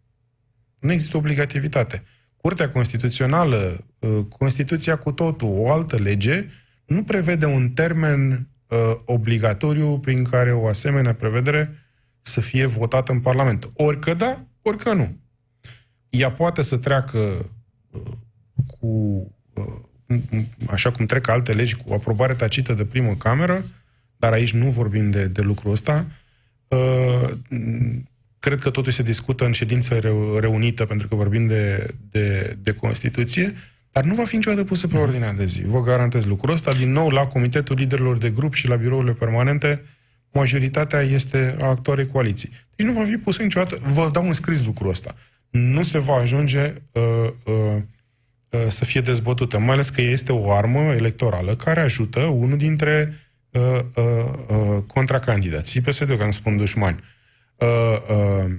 Nu 0.80 0.92
există 0.92 1.18
obligativitate. 1.18 2.04
Curtea 2.38 2.70
Constituțională, 2.70 3.86
uh, 4.00 4.26
Constituția 4.38 4.96
cu 4.96 5.12
totul, 5.12 5.50
o 5.52 5.72
altă 5.72 5.96
lege, 5.96 6.48
nu 6.86 7.04
prevede 7.04 7.46
un 7.46 7.70
termen 7.70 8.48
uh, 8.68 8.78
obligatoriu 9.06 10.00
prin 10.00 10.24
care 10.24 10.52
o 10.54 10.68
asemenea 10.68 11.14
prevedere 11.14 11.88
să 12.22 12.42
fie 12.42 12.66
votată 12.66 13.12
în 13.12 13.20
Parlament. 13.20 13.70
Orică 13.74 14.14
da, 14.14 14.46
orică 14.70 14.94
nu. 14.94 15.18
Ea 16.10 16.32
poate 16.32 16.62
să 16.62 16.78
treacă 16.78 17.50
uh, 17.92 18.02
cu, 18.80 18.88
uh, 19.54 20.44
așa 20.68 20.92
cum 20.92 21.06
trec 21.06 21.28
alte 21.28 21.54
legi, 21.54 21.76
cu 21.76 21.94
aprobare 21.94 22.34
tacită 22.34 22.74
de 22.74 22.86
primă 22.86 23.16
cameră, 23.16 23.66
dar 24.18 24.32
aici 24.32 24.54
nu 24.54 24.70
vorbim 24.70 25.12
de, 25.12 25.26
de 25.26 25.42
lucrul 25.42 25.72
ăsta. 25.72 26.06
Uh, 26.68 27.32
cred 28.40 28.60
că 28.60 28.70
totul 28.70 28.92
se 28.92 29.04
discută 29.04 29.46
în 29.46 29.52
ședință 29.52 30.00
reunită, 30.40 30.86
pentru 30.86 31.08
că 31.08 31.16
vorbim 31.16 31.48
de, 31.48 31.94
de, 32.12 32.58
de 32.62 32.74
Constituție, 32.74 33.54
dar 33.92 34.04
nu 34.04 34.14
va 34.14 34.26
fi 34.26 34.36
niciodată 34.36 34.64
pusă 34.64 34.88
pe 34.88 34.98
ordinea 34.98 35.34
de 35.34 35.46
zi. 35.46 35.64
Vă 35.64 35.82
garantez 35.82 36.26
lucrul 36.26 36.54
ăsta. 36.54 36.74
Din 36.74 36.92
nou, 36.92 37.10
la 37.10 37.26
Comitetul 37.26 37.76
Liderilor 37.76 38.18
de 38.18 38.30
Grup 38.30 38.54
și 38.54 38.68
la 38.68 38.76
birourile 38.76 39.12
permanente, 39.12 39.82
majoritatea 40.32 41.02
este 41.02 41.56
a 41.60 41.66
actualei 41.66 42.08
coaliții. 42.08 42.50
Deci 42.76 42.86
nu 42.86 42.94
va 42.94 43.04
fi 43.04 43.18
pusă 43.18 43.44
niciodată, 43.44 43.80
vă 43.84 44.10
dau 44.12 44.26
un 44.26 44.34
scris 44.34 44.66
lucrul 44.66 44.90
ăsta. 44.90 45.16
Nu 45.50 45.84
se 45.84 46.00
va 46.00 46.14
ajunge 46.14 46.74
uh, 46.92 47.04
uh, 47.46 47.82
uh, 48.50 48.66
să 48.68 48.86
fie 48.86 49.02
dezbătută, 49.02 49.60
mai 49.60 49.74
ales 49.74 49.90
că 49.90 50.02
este 50.02 50.32
o 50.32 50.52
armă 50.52 50.80
electorală 50.80 51.56
care 51.56 51.80
ajută 51.80 52.20
unul 52.20 52.58
dintre 52.58 53.14
uh, 53.50 53.80
uh, 53.96 54.04
uh, 54.48 54.84
contracandidații 54.88 55.82
PSD, 55.82 56.18
că 56.18 56.24
nu 56.24 56.32
spun 56.32 56.58
dușmani. 56.58 57.00
Uh, 57.56 57.98
uh, 58.10 58.52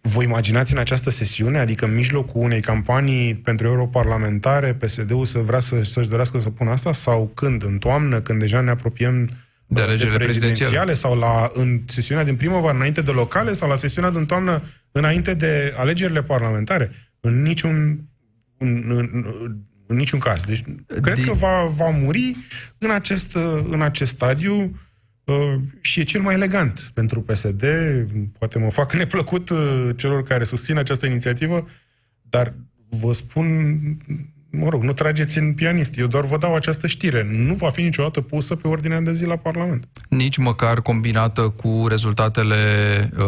vă 0.00 0.22
imaginați 0.22 0.72
în 0.72 0.78
această 0.78 1.10
sesiune, 1.10 1.58
adică 1.58 1.84
în 1.84 1.94
mijlocul 1.94 2.42
unei 2.42 2.60
campanii 2.60 3.34
pentru 3.34 3.66
europarlamentare, 3.66 4.74
PSD-ul 4.74 5.24
să 5.24 5.38
vrea 5.38 5.60
să, 5.60 5.82
să-și 5.82 6.08
dorească 6.08 6.38
să 6.38 6.50
pună 6.50 6.70
asta, 6.70 6.92
sau 6.92 7.30
când? 7.34 7.64
În 7.64 7.78
toamnă, 7.78 8.20
când 8.20 8.38
deja 8.38 8.60
ne 8.60 8.70
apropiem 8.70 9.30
de 9.66 9.82
alegerile 9.82 10.16
de 10.16 10.24
prezidențiale, 10.24 10.94
sau 10.94 11.18
la, 11.18 11.50
în 11.54 11.82
sesiunea 11.86 12.24
din 12.24 12.36
primăvară, 12.36 12.76
înainte 12.76 13.00
de 13.00 13.10
locale, 13.10 13.52
sau 13.52 13.68
la 13.68 13.74
sesiunea 13.74 14.10
din 14.10 14.26
toamnă, 14.26 14.62
înainte 14.92 15.34
de 15.34 15.74
alegerile 15.76 16.22
parlamentare? 16.22 16.90
În 17.20 17.42
niciun, 17.42 18.08
în, 18.58 18.84
în, 18.88 19.24
în 19.86 19.96
niciun 19.96 20.18
caz. 20.18 20.44
Deci, 20.44 20.62
cred 21.02 21.14
din... 21.14 21.24
că 21.24 21.32
va, 21.32 21.64
va 21.64 21.88
muri 21.88 22.36
în 22.78 22.90
acest, 22.90 23.36
în 23.70 23.82
acest 23.82 24.14
stadiu 24.14 24.74
Uh, 25.24 25.54
și 25.80 26.00
e 26.00 26.02
cel 26.02 26.20
mai 26.20 26.34
elegant 26.34 26.90
pentru 26.94 27.20
PSD. 27.22 27.64
Poate 28.38 28.58
mă 28.58 28.70
fac 28.70 28.92
neplăcut 29.02 29.48
uh, 29.48 29.90
celor 29.96 30.22
care 30.22 30.44
susțin 30.44 30.76
această 30.76 31.06
inițiativă, 31.06 31.68
dar 32.22 32.54
vă 32.88 33.12
spun, 33.12 33.46
mă 34.58 34.68
rog, 34.68 34.82
nu 34.82 34.92
trageți 34.92 35.38
în 35.38 35.54
pianist. 35.54 35.98
Eu 35.98 36.06
doar 36.06 36.24
vă 36.24 36.36
dau 36.36 36.54
această 36.54 36.86
știre. 36.86 37.26
Nu 37.30 37.54
va 37.54 37.70
fi 37.70 37.82
niciodată 37.82 38.20
pusă 38.20 38.54
pe 38.54 38.68
ordinea 38.68 39.00
de 39.00 39.12
zi 39.14 39.24
la 39.24 39.36
Parlament. 39.36 39.88
Nici 40.08 40.36
măcar 40.36 40.82
combinată 40.82 41.40
cu 41.40 41.84
rezultatele 41.88 42.54
uh, 43.18 43.24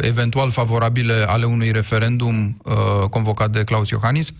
eventual 0.00 0.50
favorabile 0.50 1.24
ale 1.26 1.44
unui 1.44 1.70
referendum 1.70 2.60
uh, 2.64 3.08
convocat 3.08 3.50
de 3.50 3.64
Claus 3.64 3.88
Iohannis? 3.88 4.32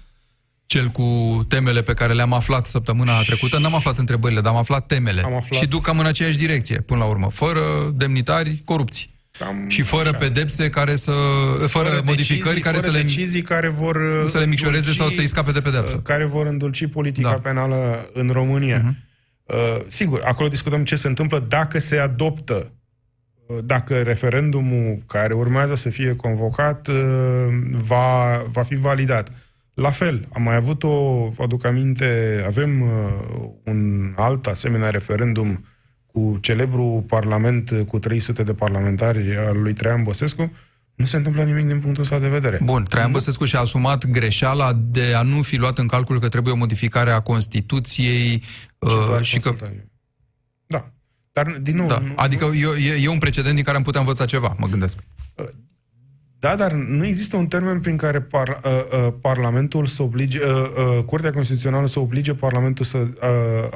cel 0.66 0.88
cu 0.88 1.40
temele 1.48 1.82
pe 1.82 1.94
care 1.94 2.12
le-am 2.12 2.32
aflat 2.32 2.66
săptămâna 2.66 3.20
trecută. 3.20 3.58
N-am 3.58 3.74
aflat 3.74 3.98
întrebările, 3.98 4.40
dar 4.40 4.52
am 4.52 4.58
aflat 4.58 4.86
temele. 4.86 5.22
Am 5.24 5.34
aflat... 5.34 5.60
Și 5.60 5.66
duc 5.66 5.82
cam 5.82 5.98
în 5.98 6.06
aceeași 6.06 6.38
direcție, 6.38 6.80
până 6.80 6.98
la 6.98 7.06
urmă. 7.06 7.30
Fără 7.30 7.60
demnitari 7.94 8.62
corupți. 8.64 9.10
Cam 9.38 9.68
și 9.68 9.82
fără 9.82 10.08
așa. 10.08 10.18
pedepse 10.18 10.68
care 10.68 10.96
să... 10.96 11.12
Fără, 11.58 11.66
fără 11.66 12.02
modificări 12.04 12.60
decizii, 12.60 12.60
care 12.60 12.76
fără 12.76 12.86
să 12.86 12.96
le... 12.96 13.02
decizii 13.02 13.42
care 13.42 13.68
vor... 13.68 14.00
Să 14.26 14.38
le 14.38 14.46
micșoreze 14.46 14.92
sau 14.92 15.08
să-i 15.08 15.26
scape 15.26 15.50
de 15.50 15.60
pedepsă. 15.60 15.96
Care 15.96 16.24
vor 16.24 16.46
îndulci 16.46 16.86
politica 16.86 17.30
da. 17.30 17.34
penală 17.34 18.10
în 18.12 18.28
România. 18.28 18.80
Uh-huh. 18.80 19.04
Uh, 19.46 19.80
sigur, 19.86 20.22
acolo 20.24 20.48
discutăm 20.48 20.84
ce 20.84 20.96
se 20.96 21.08
întâmplă 21.08 21.38
dacă 21.48 21.78
se 21.78 21.98
adoptă 21.98 22.72
uh, 23.46 23.58
dacă 23.64 24.00
referendumul 24.00 25.02
care 25.06 25.34
urmează 25.34 25.74
să 25.74 25.88
fie 25.88 26.16
convocat 26.16 26.88
uh, 26.88 26.94
va, 27.70 28.42
va 28.50 28.62
fi 28.62 28.74
validat. 28.74 29.30
La 29.74 29.90
fel, 29.90 30.28
am 30.32 30.42
mai 30.42 30.54
avut 30.54 30.82
o, 30.82 31.28
aduc 31.38 31.64
aminte, 31.64 32.42
avem 32.46 32.80
uh, 32.80 32.88
un 33.64 34.12
alt 34.16 34.46
asemenea 34.46 34.88
referendum 34.88 35.64
cu 36.16 36.38
celebru 36.40 37.04
parlament 37.08 37.70
cu 37.86 37.98
300 37.98 38.42
de 38.42 38.54
parlamentari 38.54 39.36
al 39.36 39.62
lui 39.62 39.72
Traian 39.72 40.02
Băsescu, 40.02 40.52
nu 40.94 41.04
se 41.04 41.16
întâmplă 41.16 41.42
nimic 41.42 41.66
din 41.66 41.80
punctul 41.80 42.02
ăsta 42.02 42.18
de 42.18 42.28
vedere. 42.28 42.60
Bun, 42.62 42.84
Traian 42.84 43.10
Băsescu 43.10 43.44
și-a 43.44 43.60
asumat 43.60 44.06
greșeala 44.06 44.72
de 44.72 45.14
a 45.16 45.22
nu 45.22 45.42
fi 45.42 45.56
luat 45.56 45.78
în 45.78 45.86
calcul 45.86 46.20
că 46.20 46.28
trebuie 46.28 46.52
o 46.52 46.56
modificare 46.56 47.10
a 47.10 47.20
Constituției 47.20 48.42
uh, 48.78 49.20
și 49.20 49.38
că... 49.38 49.54
Da. 50.66 50.90
Dar, 51.32 51.58
din 51.62 51.76
nou... 51.76 51.86
Da. 51.86 51.98
Nu, 51.98 52.12
adică 52.16 52.44
e, 52.44 53.02
e 53.02 53.08
un 53.08 53.18
precedent 53.18 53.54
din 53.54 53.64
care 53.64 53.76
am 53.76 53.82
putea 53.82 54.00
învăța 54.00 54.24
ceva, 54.24 54.54
mă 54.58 54.66
gândesc. 54.66 54.98
Uh, 55.34 55.44
da, 56.38 56.56
dar 56.56 56.72
nu 56.72 57.06
există 57.06 57.36
un 57.36 57.46
termen 57.46 57.80
prin 57.80 57.96
care 57.96 58.20
par, 58.20 58.60
uh, 58.64 59.06
uh, 59.06 59.12
Parlamentul 59.20 59.86
să 59.86 60.02
oblige, 60.02 60.38
uh, 60.44 60.96
uh, 60.96 61.04
Curtea 61.04 61.32
Constituțională 61.32 61.86
să 61.86 61.98
oblige 61.98 62.34
Parlamentul 62.34 62.84
să 62.84 62.98
uh, 62.98 63.08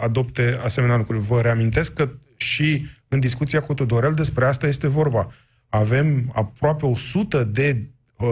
adopte 0.03 0.61
asemenea 0.64 0.96
lucruri. 0.96 1.18
Vă 1.18 1.40
reamintesc 1.40 1.94
că 1.94 2.09
și 2.40 2.87
în 3.09 3.20
discuția 3.20 3.61
cu 3.61 3.74
Tudorel 3.74 4.14
despre 4.14 4.44
asta 4.46 4.66
este 4.66 4.87
vorba. 4.87 5.33
Avem 5.68 6.31
aproape 6.35 6.87
100 6.87 7.44
de 7.44 7.87
uh, 8.16 8.29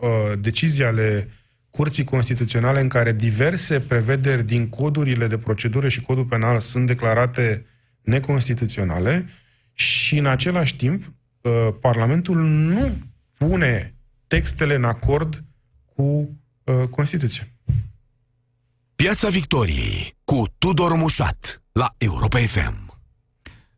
uh, 0.00 0.38
decizii 0.40 0.84
ale 0.84 1.28
Curții 1.70 2.04
Constituționale 2.04 2.80
în 2.80 2.88
care 2.88 3.12
diverse 3.12 3.80
prevederi 3.80 4.44
din 4.44 4.68
codurile 4.68 5.26
de 5.26 5.38
procedură 5.38 5.88
și 5.88 6.00
codul 6.00 6.24
penal 6.24 6.60
sunt 6.60 6.86
declarate 6.86 7.66
neconstituționale 8.00 9.28
și 9.72 10.18
în 10.18 10.26
același 10.26 10.76
timp 10.76 11.12
uh, 11.40 11.52
Parlamentul 11.80 12.36
nu 12.42 12.98
pune 13.38 13.94
textele 14.26 14.74
în 14.74 14.84
acord 14.84 15.44
cu 15.94 16.02
uh, 16.02 16.88
Constituția. 16.90 17.46
Piața 18.94 19.28
Victoriei 19.28 20.16
cu 20.24 20.42
Tudor 20.58 20.94
Mușat 20.94 21.62
la 21.72 21.94
Europa 21.98 22.38
FM. 22.38 22.81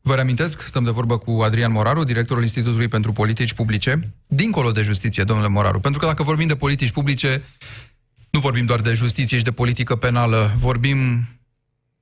Vă 0.06 0.14
reamintesc, 0.14 0.60
stăm 0.60 0.84
de 0.84 0.90
vorbă 0.90 1.18
cu 1.18 1.30
Adrian 1.30 1.72
Moraru, 1.72 2.04
directorul 2.04 2.42
Institutului 2.42 2.88
pentru 2.88 3.12
Politici 3.12 3.52
Publice, 3.52 4.10
dincolo 4.26 4.72
de 4.72 4.82
justiție, 4.82 5.24
domnule 5.24 5.48
Moraru. 5.48 5.80
Pentru 5.80 6.00
că 6.00 6.06
dacă 6.06 6.22
vorbim 6.22 6.46
de 6.46 6.56
politici 6.56 6.90
publice, 6.90 7.42
nu 8.30 8.40
vorbim 8.40 8.64
doar 8.64 8.80
de 8.80 8.92
justiție 8.92 9.36
și 9.38 9.44
de 9.44 9.52
politică 9.52 9.96
penală, 9.96 10.52
vorbim 10.56 11.28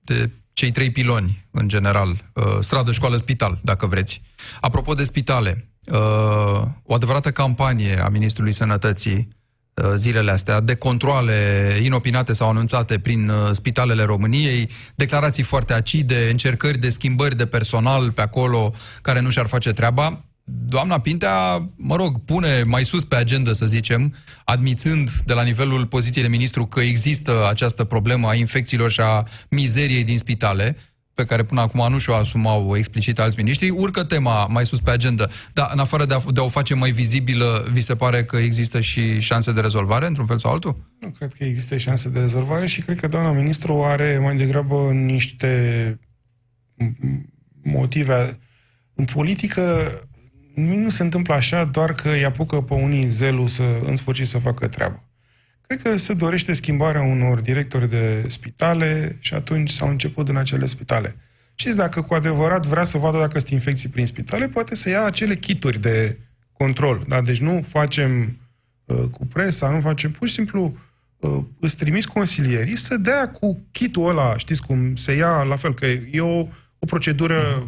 de 0.01 0.31
cei 0.53 0.71
trei 0.71 0.91
piloni, 0.91 1.47
în 1.51 1.69
general, 1.69 2.09
uh, 2.09 2.45
stradă, 2.61 2.93
școală, 2.93 3.17
spital, 3.17 3.59
dacă 3.63 3.87
vreți. 3.87 4.23
Apropo 4.61 4.95
de 4.95 5.05
spitale, 5.05 5.69
uh, 5.87 6.63
o 6.83 6.95
adevărată 6.95 7.31
campanie 7.31 8.01
a 8.01 8.09
Ministrului 8.09 8.53
Sănătății 8.53 9.17
uh, 9.17 9.42
zilele 9.95 10.31
astea 10.31 10.61
de 10.61 10.75
controle 10.75 11.33
inopinate 11.83 12.33
sau 12.33 12.49
anunțate 12.49 12.99
prin 12.99 13.29
uh, 13.29 13.37
spitalele 13.53 14.03
României, 14.03 14.69
declarații 14.95 15.43
foarte 15.43 15.73
acide, 15.73 16.29
încercări 16.31 16.79
de 16.79 16.89
schimbări 16.89 17.37
de 17.37 17.47
personal 17.47 18.11
pe 18.11 18.21
acolo 18.21 18.75
care 19.03 19.21
nu 19.21 19.31
și-ar 19.31 19.47
face 19.47 19.73
treaba. 19.73 20.21
Doamna 20.45 20.99
Pintea, 20.99 21.69
mă 21.77 21.97
rog, 21.97 22.25
pune 22.25 22.63
mai 22.63 22.85
sus 22.85 23.05
pe 23.05 23.15
agenda, 23.17 23.53
să 23.53 23.67
zicem, 23.67 24.15
admițând 24.45 25.11
de 25.25 25.33
la 25.33 25.43
nivelul 25.43 25.87
poziției 25.87 26.25
de 26.25 26.31
ministru 26.31 26.67
că 26.67 26.81
există 26.81 27.49
această 27.49 27.85
problemă 27.85 28.29
a 28.29 28.35
infecțiilor 28.35 28.91
și 28.91 29.01
a 29.01 29.27
mizeriei 29.49 30.05
din 30.05 30.19
spitale, 30.19 30.77
pe 31.15 31.25
care 31.25 31.43
până 31.43 31.61
acum 31.61 31.93
nu 31.93 31.99
și-o 31.99 32.15
asumau 32.15 32.77
explicit 32.77 33.19
alți 33.19 33.39
miniștri, 33.39 33.69
urcă 33.69 34.05
tema 34.05 34.47
mai 34.47 34.67
sus 34.67 34.81
pe 34.81 34.91
agenda. 34.91 35.29
Dar 35.53 35.71
în 35.73 35.79
afară 35.79 36.05
de 36.05 36.15
a, 36.15 36.21
de 36.33 36.41
a 36.41 36.43
o 36.43 36.49
face 36.49 36.75
mai 36.75 36.91
vizibilă, 36.91 37.67
vi 37.73 37.81
se 37.81 37.95
pare 37.95 38.25
că 38.25 38.37
există 38.37 38.81
și 38.81 39.21
șanse 39.21 39.53
de 39.53 39.61
rezolvare, 39.61 40.07
într-un 40.07 40.27
fel 40.27 40.39
sau 40.39 40.53
altul? 40.53 40.77
Nu 41.01 41.09
cred 41.09 41.33
că 41.33 41.45
există 41.45 41.77
șanse 41.77 42.09
de 42.09 42.19
rezolvare 42.19 42.67
și 42.67 42.81
cred 42.81 43.01
că 43.01 43.09
doamna 43.09 43.33
ministru 43.33 43.83
are 43.83 44.19
mai 44.23 44.37
degrabă 44.37 44.91
niște 44.93 46.01
motive. 47.63 48.39
În 48.95 49.05
politică 49.05 49.63
nu 50.55 50.89
se 50.89 51.03
întâmplă 51.03 51.35
așa 51.35 51.65
doar 51.65 51.95
că 51.95 52.09
îi 52.09 52.25
apucă 52.25 52.61
pe 52.61 52.75
unii 52.75 53.07
zelul 53.07 53.49
să 53.49 53.63
în 53.85 53.97
sfârșit 53.97 54.27
să 54.27 54.39
facă 54.39 54.69
treabă. 54.69 55.07
Cred 55.73 55.93
că 55.93 55.99
se 55.99 56.15
dorește 56.15 56.53
schimbarea 56.53 57.03
unor 57.03 57.41
directori 57.41 57.91
de 57.91 58.25
spitale 58.27 59.17
și 59.21 59.35
atunci 59.35 59.71
s-au 59.71 59.89
început 59.89 60.29
în 60.29 60.37
acele 60.37 60.67
spitale. 60.67 61.17
Și 61.55 61.69
dacă 61.69 62.03
cu 62.03 62.15
adevărat 62.15 62.67
vrea 62.67 62.85
să 62.85 62.99
vadă 62.99 63.19
dacă 63.19 63.39
sunt 63.39 63.51
infecții 63.51 63.89
prin 63.89 64.07
spitale, 64.07 64.49
poate 64.49 64.75
să 64.75 64.89
ia 64.89 65.05
acele 65.05 65.37
kituri 65.37 65.81
de 65.81 66.19
control. 66.53 67.05
Da? 67.09 67.21
Deci 67.21 67.41
nu 67.41 67.65
facem 67.69 68.39
uh, 68.85 69.05
cu 69.11 69.27
presa, 69.27 69.71
nu 69.71 69.81
facem 69.81 70.11
pur 70.11 70.29
și 70.29 70.35
simplu 70.35 70.79
uh, 71.17 71.39
îți 71.61 71.77
trimis 71.77 72.05
consilierii 72.05 72.77
să 72.77 72.97
dea 72.97 73.29
cu 73.31 73.67
kitul 73.71 74.09
ăla, 74.09 74.39
știți 74.39 74.63
cum 74.63 74.97
se 74.97 75.13
ia, 75.13 75.43
la 75.43 75.57
fel 75.57 75.75
că 75.75 75.87
e 75.87 76.21
o, 76.21 76.47
o 76.79 76.87
procedură, 76.87 77.67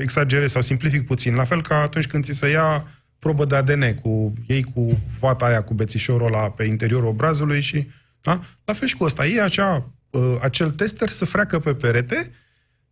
exagerez 0.00 0.50
sau 0.50 0.60
simplific 0.60 1.06
puțin, 1.06 1.34
la 1.34 1.44
fel 1.44 1.62
ca 1.62 1.76
atunci 1.76 2.06
când 2.06 2.24
ți 2.24 2.32
se 2.32 2.48
ia 2.48 2.86
probă 3.22 3.44
de 3.44 3.56
ADN 3.56 3.94
cu 3.94 4.32
ei 4.46 4.62
cu 4.62 4.98
fata 5.18 5.44
aia 5.44 5.62
cu 5.62 5.74
bețișorul 5.74 6.26
ăla 6.26 6.50
pe 6.50 6.64
interiorul 6.64 7.08
obrazului 7.08 7.60
și 7.60 7.88
da? 8.20 8.40
La 8.64 8.72
fel 8.72 8.88
și 8.88 8.96
cu 8.96 9.04
ăsta. 9.04 9.26
E 9.26 9.42
acea, 9.42 9.90
uh, 10.10 10.36
acel 10.40 10.70
tester 10.70 11.08
să 11.08 11.24
freacă 11.24 11.58
pe 11.58 11.74
perete, 11.74 12.30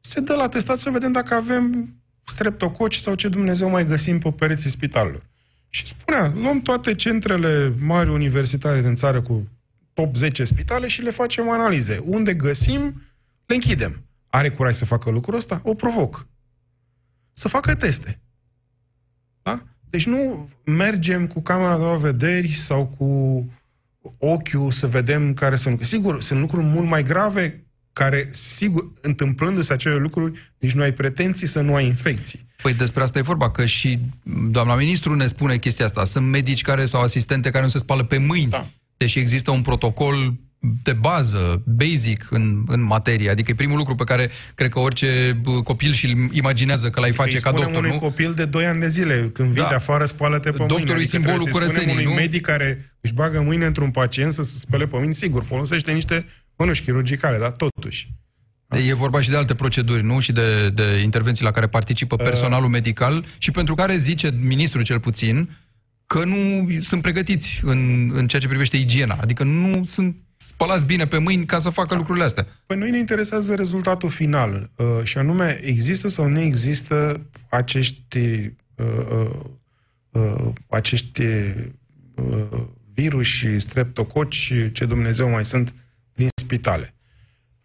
se 0.01 0.21
dă 0.21 0.35
la 0.35 0.49
testat 0.49 0.79
să 0.79 0.91
vedem 0.91 1.13
dacă 1.13 1.35
avem 1.35 1.95
streptococi 2.25 2.95
sau 2.95 3.15
ce 3.15 3.29
Dumnezeu 3.29 3.69
mai 3.69 3.87
găsim 3.87 4.19
pe 4.19 4.31
pereții 4.31 4.71
spitalelor. 4.71 5.23
Și 5.69 5.87
spunea, 5.87 6.33
luăm 6.35 6.61
toate 6.61 6.95
centrele 6.95 7.73
mari 7.79 8.11
universitare 8.11 8.81
din 8.81 8.95
țară 8.95 9.21
cu 9.23 9.49
top 9.93 10.17
10 10.17 10.45
spitale 10.45 10.89
și 10.89 11.03
le 11.03 11.11
facem 11.11 11.49
analize. 11.49 12.03
Unde 12.05 12.35
găsim, 12.35 13.03
le 13.47 13.55
închidem. 13.55 14.05
Are 14.29 14.51
curaj 14.51 14.75
să 14.75 14.85
facă 14.85 15.11
lucrul 15.11 15.37
ăsta? 15.37 15.61
O 15.65 15.75
provoc. 15.75 16.27
Să 17.33 17.49
facă 17.49 17.75
teste. 17.75 18.21
Da? 19.91 19.97
Deci 19.99 20.07
nu 20.07 20.49
mergem 20.65 21.27
cu 21.27 21.41
camera 21.41 21.79
de 21.79 21.85
la 21.85 21.97
vederi 21.97 22.55
sau 22.55 22.87
cu 22.99 23.45
ochiul 24.19 24.71
să 24.71 24.87
vedem 24.87 25.35
care 25.35 25.57
sunt. 25.57 25.85
Sigur, 25.85 26.23
sunt 26.23 26.41
lucruri 26.41 26.65
mult 26.65 26.89
mai 26.89 27.03
grave 27.03 27.65
care, 27.93 28.29
sigur, 28.31 28.93
întâmplându-se 29.01 29.73
acele 29.73 29.95
lucruri, 29.95 30.55
nici 30.59 30.73
nu 30.73 30.83
ai 30.83 30.93
pretenții 30.93 31.47
să 31.47 31.61
nu 31.61 31.75
ai 31.75 31.87
infecții. 31.87 32.47
Păi 32.63 32.75
despre 32.75 33.03
asta 33.03 33.19
e 33.19 33.23
vorba, 33.23 33.51
că 33.51 33.67
și 33.67 33.99
doamna 34.51 34.75
ministru 34.75 35.15
ne 35.15 35.27
spune 35.27 35.57
chestia 35.57 35.85
asta. 35.85 36.05
Sunt 36.05 36.27
medici 36.27 36.63
care 36.63 36.87
sau 36.87 37.03
asistente 37.03 37.51
care 37.51 37.63
nu 37.63 37.69
se 37.69 37.79
spală 37.79 38.05
pe 38.05 38.19
mâini, 38.19 38.51
da. 38.51 38.71
deși 38.97 39.19
există 39.19 39.51
un 39.51 39.63
protocol 39.63 40.35
de 40.83 40.93
bază, 40.93 41.63
basic 41.67 42.27
în, 42.31 42.65
în 42.67 42.81
materie. 42.81 43.31
Adică 43.31 43.51
e 43.51 43.55
primul 43.55 43.77
lucru 43.77 43.95
pe 43.95 44.05
care 44.05 44.31
cred 44.55 44.71
că 44.71 44.79
orice 44.79 45.41
copil 45.65 45.93
și-l 45.93 46.29
imaginează 46.33 46.91
că 46.91 47.01
l-ai 47.01 47.13
face 47.13 47.39
ca 47.39 47.51
doctor, 47.51 47.75
unui 47.75 47.91
nu? 47.91 47.99
copil 47.99 48.35
de 48.35 48.45
2 48.45 48.67
ani 48.67 48.81
de 48.81 48.89
zile, 48.89 49.31
când 49.33 49.49
vii 49.49 49.63
da. 49.63 49.69
de 49.69 49.75
afară, 49.75 50.05
spală-te 50.05 50.51
pe 50.51 50.57
Doctorul 50.57 50.87
mâini. 50.87 51.01
e 51.01 51.05
simbolul 51.05 51.47
curățenii, 51.51 51.93
unui 51.93 52.05
nu? 52.05 52.11
medic 52.11 52.43
care 52.43 52.95
își 53.01 53.13
bagă 53.13 53.41
mâine 53.41 53.67
într-un 53.67 53.91
pacient 53.91 54.33
să 54.33 54.43
se 54.43 54.59
spele 54.59 54.87
pe 54.87 54.97
mâini, 54.97 55.15
sigur, 55.15 55.43
folosește 55.43 55.93
niște 55.93 56.27
mânuși 56.57 56.83
chirurgicale, 56.83 57.39
dar 57.39 57.51
totuși. 57.51 58.15
E 58.89 58.95
vorba 58.95 59.21
și 59.21 59.31
de 59.31 59.37
alte 59.37 59.55
proceduri, 59.55 60.05
nu? 60.05 60.21
Și 60.21 60.33
de, 60.33 60.69
de 60.69 61.01
intervenții 61.03 61.45
la 61.45 61.51
care 61.51 61.67
participă 61.67 62.17
uh. 62.19 62.25
personalul 62.25 62.65
uh... 62.65 62.71
medical 62.73 63.25
și 63.39 63.51
pentru 63.51 63.75
care 63.75 63.97
zice 63.97 64.35
ministrul 64.41 64.83
cel 64.83 65.01
puțin 65.01 65.51
că 66.07 66.25
nu 66.25 66.69
sunt 66.81 67.03
pregătiți 67.03 67.61
în, 67.65 68.11
în 68.15 68.27
ceea 68.27 68.43
ce 68.43 68.49
privește 68.49 68.77
igiena. 68.77 69.19
Adică 69.21 69.45
nu 69.45 69.85
sunt 69.85 70.17
spălați 70.51 70.87
bine 70.87 71.07
pe 71.07 71.19
mâini 71.19 71.45
ca 71.45 71.59
să 71.59 71.71
facă 71.71 71.95
lucrurile 71.95 72.25
astea. 72.25 72.47
Păi 72.67 72.77
noi 72.77 72.91
ne 72.91 72.99
interesează 72.99 73.55
rezultatul 73.55 74.09
final. 74.09 74.71
Uh, 74.77 74.87
și 75.03 75.19
anume, 75.19 75.61
există 75.63 76.09
sau 76.09 76.29
nu 76.29 76.41
există 76.41 77.27
acești, 77.49 78.19
uh, 78.75 78.87
uh, 79.11 79.31
uh, 80.11 80.53
acești 80.69 81.23
uh, 81.23 82.63
virus 82.95 83.27
și 83.27 83.59
streptococi, 83.59 84.53
ce 84.73 84.85
Dumnezeu 84.85 85.29
mai 85.29 85.45
sunt, 85.45 85.75
din 86.15 86.29
spitale. 86.35 86.95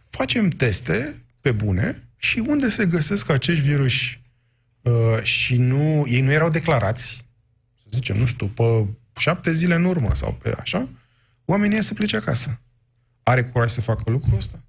Facem 0.09 0.49
teste 0.49 1.21
pe 1.41 1.51
bune 1.51 2.03
și 2.17 2.43
unde 2.47 2.69
se 2.69 2.85
găsesc 2.85 3.29
acești 3.29 3.63
virus 3.63 3.93
uh, 4.81 5.23
și 5.23 5.57
nu, 5.57 6.05
ei 6.07 6.21
nu 6.21 6.31
erau 6.31 6.49
declarați, 6.49 7.25
să 7.81 7.87
zicem, 7.91 8.17
nu 8.17 8.25
știu, 8.25 8.47
pe 8.47 8.85
șapte 9.19 9.51
zile 9.51 9.75
în 9.75 9.85
urmă 9.85 10.09
sau 10.13 10.37
pe 10.41 10.55
așa, 10.59 10.89
oamenii 11.45 11.83
să 11.83 11.93
plece 11.93 12.15
acasă. 12.15 12.59
Are 13.27 13.43
curaj 13.43 13.71
să 13.71 13.81
facă 13.81 14.03
lucrul 14.05 14.37
ăsta? 14.37 14.63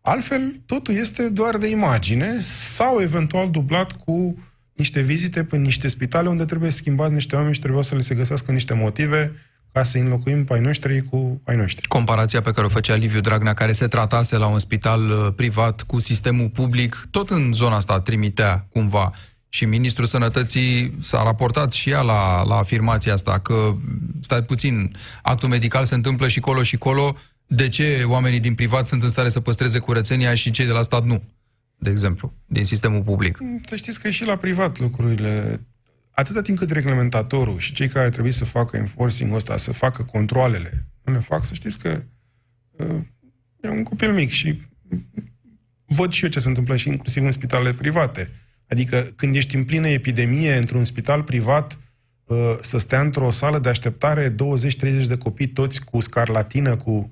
Altfel, 0.00 0.60
totul 0.66 0.94
este 0.94 1.28
doar 1.28 1.56
de 1.56 1.68
imagine 1.68 2.40
sau 2.40 3.00
eventual 3.00 3.50
dublat 3.50 3.92
cu 3.92 4.38
niște 4.72 5.00
vizite 5.00 5.44
pe 5.44 5.56
niște 5.56 5.88
spitale 5.88 6.28
unde 6.28 6.44
trebuie 6.44 6.70
schimbați 6.70 7.12
niște 7.12 7.34
oameni 7.34 7.54
și 7.54 7.60
trebuie 7.60 7.84
să 7.84 7.94
le 7.94 8.00
se 8.00 8.14
găsească 8.14 8.52
niște 8.52 8.74
motive 8.74 9.32
ca 9.72 9.82
să 9.82 9.98
înlocuim 9.98 10.44
pe 10.44 10.54
ai 10.54 10.60
noștri 10.60 11.02
cu 11.02 11.40
ai 11.44 11.56
noștri. 11.56 11.88
Comparația 11.88 12.40
pe 12.40 12.50
care 12.50 12.66
o 12.66 12.68
făcea 12.68 12.94
Liviu 12.94 13.20
Dragnea, 13.20 13.54
care 13.54 13.72
se 13.72 13.86
tratase 13.86 14.36
la 14.36 14.46
un 14.46 14.58
spital 14.58 15.08
uh, 15.08 15.28
privat 15.36 15.82
cu 15.82 16.00
sistemul 16.00 16.48
public, 16.48 17.06
tot 17.10 17.30
în 17.30 17.52
zona 17.52 17.76
asta 17.76 18.00
trimitea 18.00 18.66
cumva. 18.72 19.12
Și 19.48 19.64
Ministrul 19.64 20.06
Sănătății 20.06 20.94
s-a 21.00 21.22
raportat 21.22 21.72
și 21.72 21.90
ea 21.90 22.00
la, 22.00 22.42
la 22.42 22.56
afirmația 22.56 23.12
asta, 23.12 23.38
că, 23.38 23.74
stai 24.20 24.42
puțin, 24.42 24.96
actul 25.22 25.48
medical 25.48 25.84
se 25.84 25.94
întâmplă 25.94 26.28
și 26.28 26.40
colo 26.40 26.62
și 26.62 26.76
colo, 26.76 27.16
de 27.54 27.68
ce 27.68 28.02
oamenii 28.06 28.40
din 28.40 28.54
privat 28.54 28.86
sunt 28.86 29.02
în 29.02 29.08
stare 29.08 29.28
să 29.28 29.40
păstreze 29.40 29.78
curățenia 29.78 30.34
și 30.34 30.50
cei 30.50 30.66
de 30.66 30.72
la 30.72 30.82
stat 30.82 31.04
nu, 31.04 31.22
de 31.78 31.90
exemplu, 31.90 32.32
din 32.46 32.64
sistemul 32.64 33.02
public? 33.02 33.38
Să 33.68 33.76
știți 33.76 34.00
că 34.00 34.10
și 34.10 34.24
la 34.24 34.36
privat 34.36 34.78
lucrurile 34.78 35.60
atâta 36.10 36.40
timp 36.40 36.58
cât 36.58 36.70
reglementatorul 36.70 37.58
și 37.58 37.72
cei 37.72 37.88
care 37.88 38.08
trebuie 38.08 38.32
să 38.32 38.44
facă 38.44 38.76
enforcing 38.76 39.34
ăsta, 39.34 39.56
să 39.56 39.72
facă 39.72 40.02
controlele, 40.02 40.86
nu 41.04 41.12
le 41.12 41.18
fac, 41.18 41.44
să 41.44 41.54
știți 41.54 41.78
că 41.78 42.02
uh, 42.70 43.00
e 43.60 43.68
un 43.68 43.82
copil 43.82 44.12
mic 44.12 44.30
și 44.30 44.60
văd 45.86 46.12
și 46.12 46.24
eu 46.24 46.30
ce 46.30 46.40
se 46.40 46.48
întâmplă 46.48 46.76
și 46.76 46.88
inclusiv 46.88 47.24
în 47.24 47.30
spitalele 47.30 47.74
private. 47.74 48.30
Adică 48.68 49.12
când 49.16 49.34
ești 49.34 49.56
în 49.56 49.64
plină 49.64 49.88
epidemie 49.88 50.56
într-un 50.56 50.84
spital 50.84 51.22
privat, 51.22 51.78
uh, 52.24 52.56
să 52.60 52.78
stea 52.78 53.00
într-o 53.00 53.30
sală 53.30 53.58
de 53.58 53.68
așteptare 53.68 54.34
20-30 54.34 54.34
de 55.06 55.16
copii, 55.18 55.48
toți 55.48 55.84
cu 55.84 56.00
scarlatină, 56.00 56.76
cu, 56.76 56.90
uh, 56.90 57.06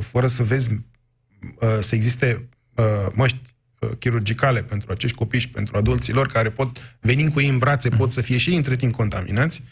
fără 0.00 0.26
să 0.26 0.42
vezi 0.42 0.70
uh, 0.70 1.76
să 1.78 1.94
existe 1.94 2.48
uh, 2.74 3.06
măști 3.12 3.56
Uh, 3.80 3.90
chirurgicale 3.98 4.62
pentru 4.62 4.92
acești 4.92 5.16
copii 5.16 5.40
și 5.40 5.48
pentru 5.48 5.76
adulții 5.76 6.12
lor, 6.12 6.26
care 6.26 6.50
pot 6.50 6.98
veni 7.00 7.32
cu 7.32 7.40
ei 7.40 7.48
în 7.48 7.58
brațe, 7.58 7.88
pot 7.88 8.12
să 8.12 8.20
fie 8.20 8.36
și 8.36 8.54
între 8.54 8.76
timp 8.76 8.94
contaminați. 8.94 9.62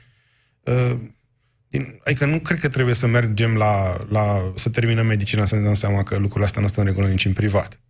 Uh, 0.60 0.96
adică 2.04 2.26
nu 2.26 2.38
cred 2.38 2.60
că 2.60 2.68
trebuie 2.68 2.94
să 2.94 3.06
mergem 3.06 3.54
la, 3.54 4.04
la 4.08 4.52
să 4.54 4.70
terminăm 4.70 5.06
medicina 5.06 5.44
să 5.44 5.56
ne 5.56 5.62
dăm 5.62 5.74
seama 5.74 6.02
că 6.02 6.14
lucrurile 6.16 6.44
astea 6.44 6.62
nu 6.62 6.68
stau 6.68 6.82
în 6.82 6.88
regulă 6.88 7.08
nici 7.08 7.24
în 7.24 7.32
privat. 7.32 7.80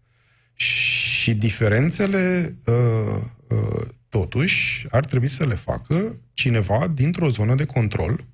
Și 0.55 1.35
diferențele, 1.35 2.57
uh, 2.65 3.87
totuși, 4.09 4.87
ar 4.91 5.05
trebui 5.05 5.29
să 5.29 5.47
le 5.47 5.55
facă 5.55 6.17
cineva 6.33 6.89
dintr-o 6.95 7.29
zonă 7.29 7.55
de 7.55 7.65
control 7.65 8.25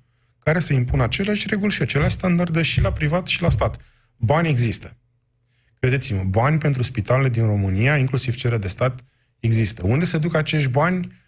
care 0.43 0.59
să 0.59 0.73
impună 0.73 1.03
aceleași 1.03 1.47
reguli 1.47 1.71
și 1.71 1.81
aceleași 1.81 2.13
standarde 2.13 2.61
și 2.61 2.81
la 2.81 2.91
privat 2.91 3.27
și 3.27 3.41
la 3.41 3.49
stat. 3.49 3.81
Bani 4.17 4.49
există. 4.49 4.97
Credeți-mă, 5.79 6.23
bani 6.23 6.57
pentru 6.57 6.81
spitalele 6.81 7.29
din 7.29 7.45
România, 7.45 7.97
inclusiv 7.97 8.35
cele 8.35 8.57
de 8.57 8.67
stat, 8.67 9.03
există. 9.39 9.81
Unde 9.85 10.05
se 10.05 10.17
duc 10.17 10.35
acești 10.35 10.69
bani? 10.69 11.21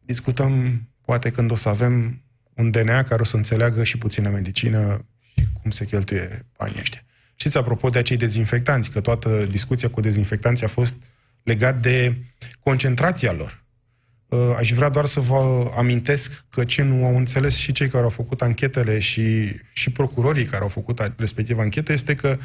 Discutăm 0.00 0.82
poate 1.04 1.30
când 1.30 1.50
o 1.50 1.54
să 1.54 1.68
avem 1.68 2.22
un 2.54 2.70
DNA 2.70 3.02
care 3.02 3.20
o 3.20 3.24
să 3.24 3.36
înțeleagă 3.36 3.84
și 3.84 3.98
puțină 3.98 4.28
medicină 4.28 5.06
și 5.34 5.46
cum 5.62 5.70
se 5.70 5.84
cheltuie 5.84 6.46
banii 6.58 6.80
ăștia. 6.80 7.04
Știți, 7.34 7.56
apropo 7.56 7.88
de 7.88 7.98
acei 7.98 8.16
dezinfectanți, 8.16 8.90
că 8.90 9.00
toată 9.00 9.44
discuția 9.44 9.90
cu 9.90 10.00
dezinfectanții 10.00 10.66
a 10.66 10.68
fost 10.68 11.02
legat 11.42 11.80
de 11.80 12.16
concentrația 12.60 13.32
lor. 13.32 13.61
Uh, 14.32 14.54
aș 14.56 14.72
vrea 14.72 14.88
doar 14.88 15.04
să 15.06 15.20
vă 15.20 15.70
amintesc 15.76 16.44
că 16.50 16.64
ce 16.64 16.82
nu 16.82 17.04
au 17.04 17.16
înțeles 17.16 17.54
și 17.54 17.72
cei 17.72 17.88
care 17.88 18.02
au 18.02 18.08
făcut 18.08 18.42
anchetele 18.42 18.98
și, 18.98 19.56
și 19.72 19.90
procurorii 19.90 20.44
care 20.44 20.62
au 20.62 20.68
făcut 20.68 21.12
respectiv 21.16 21.58
anchetă 21.58 21.92
este 21.92 22.14
că 22.14 22.38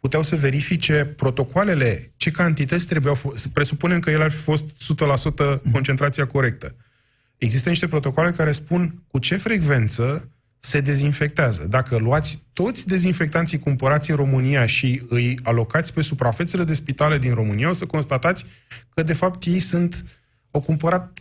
puteau 0.00 0.22
să 0.22 0.36
verifice 0.36 1.04
protocoalele, 1.16 2.12
ce 2.16 2.30
cantități 2.30 2.86
trebuiau, 2.86 3.32
să 3.34 3.48
presupunem 3.48 3.98
că 4.00 4.10
el 4.10 4.22
ar 4.22 4.30
fi 4.30 4.36
fost 4.36 4.64
100% 5.56 5.60
concentrația 5.72 6.26
corectă. 6.26 6.74
Există 7.38 7.68
niște 7.68 7.86
protocoale 7.86 8.30
care 8.30 8.52
spun 8.52 8.94
cu 9.08 9.18
ce 9.18 9.36
frecvență 9.36 10.28
se 10.58 10.80
dezinfectează. 10.80 11.66
Dacă 11.66 11.96
luați 11.96 12.42
toți 12.52 12.86
dezinfectanții 12.86 13.58
cumpărați 13.58 14.10
în 14.10 14.16
România 14.16 14.66
și 14.66 15.02
îi 15.08 15.38
alocați 15.42 15.92
pe 15.92 16.00
suprafețele 16.00 16.64
de 16.64 16.74
spitale 16.74 17.18
din 17.18 17.34
România, 17.34 17.68
o 17.68 17.72
să 17.72 17.86
constatați 17.86 18.44
că, 18.94 19.02
de 19.02 19.12
fapt, 19.12 19.44
ei 19.44 19.60
sunt, 19.60 20.04
au 20.50 20.60
cumpărat 20.60 21.18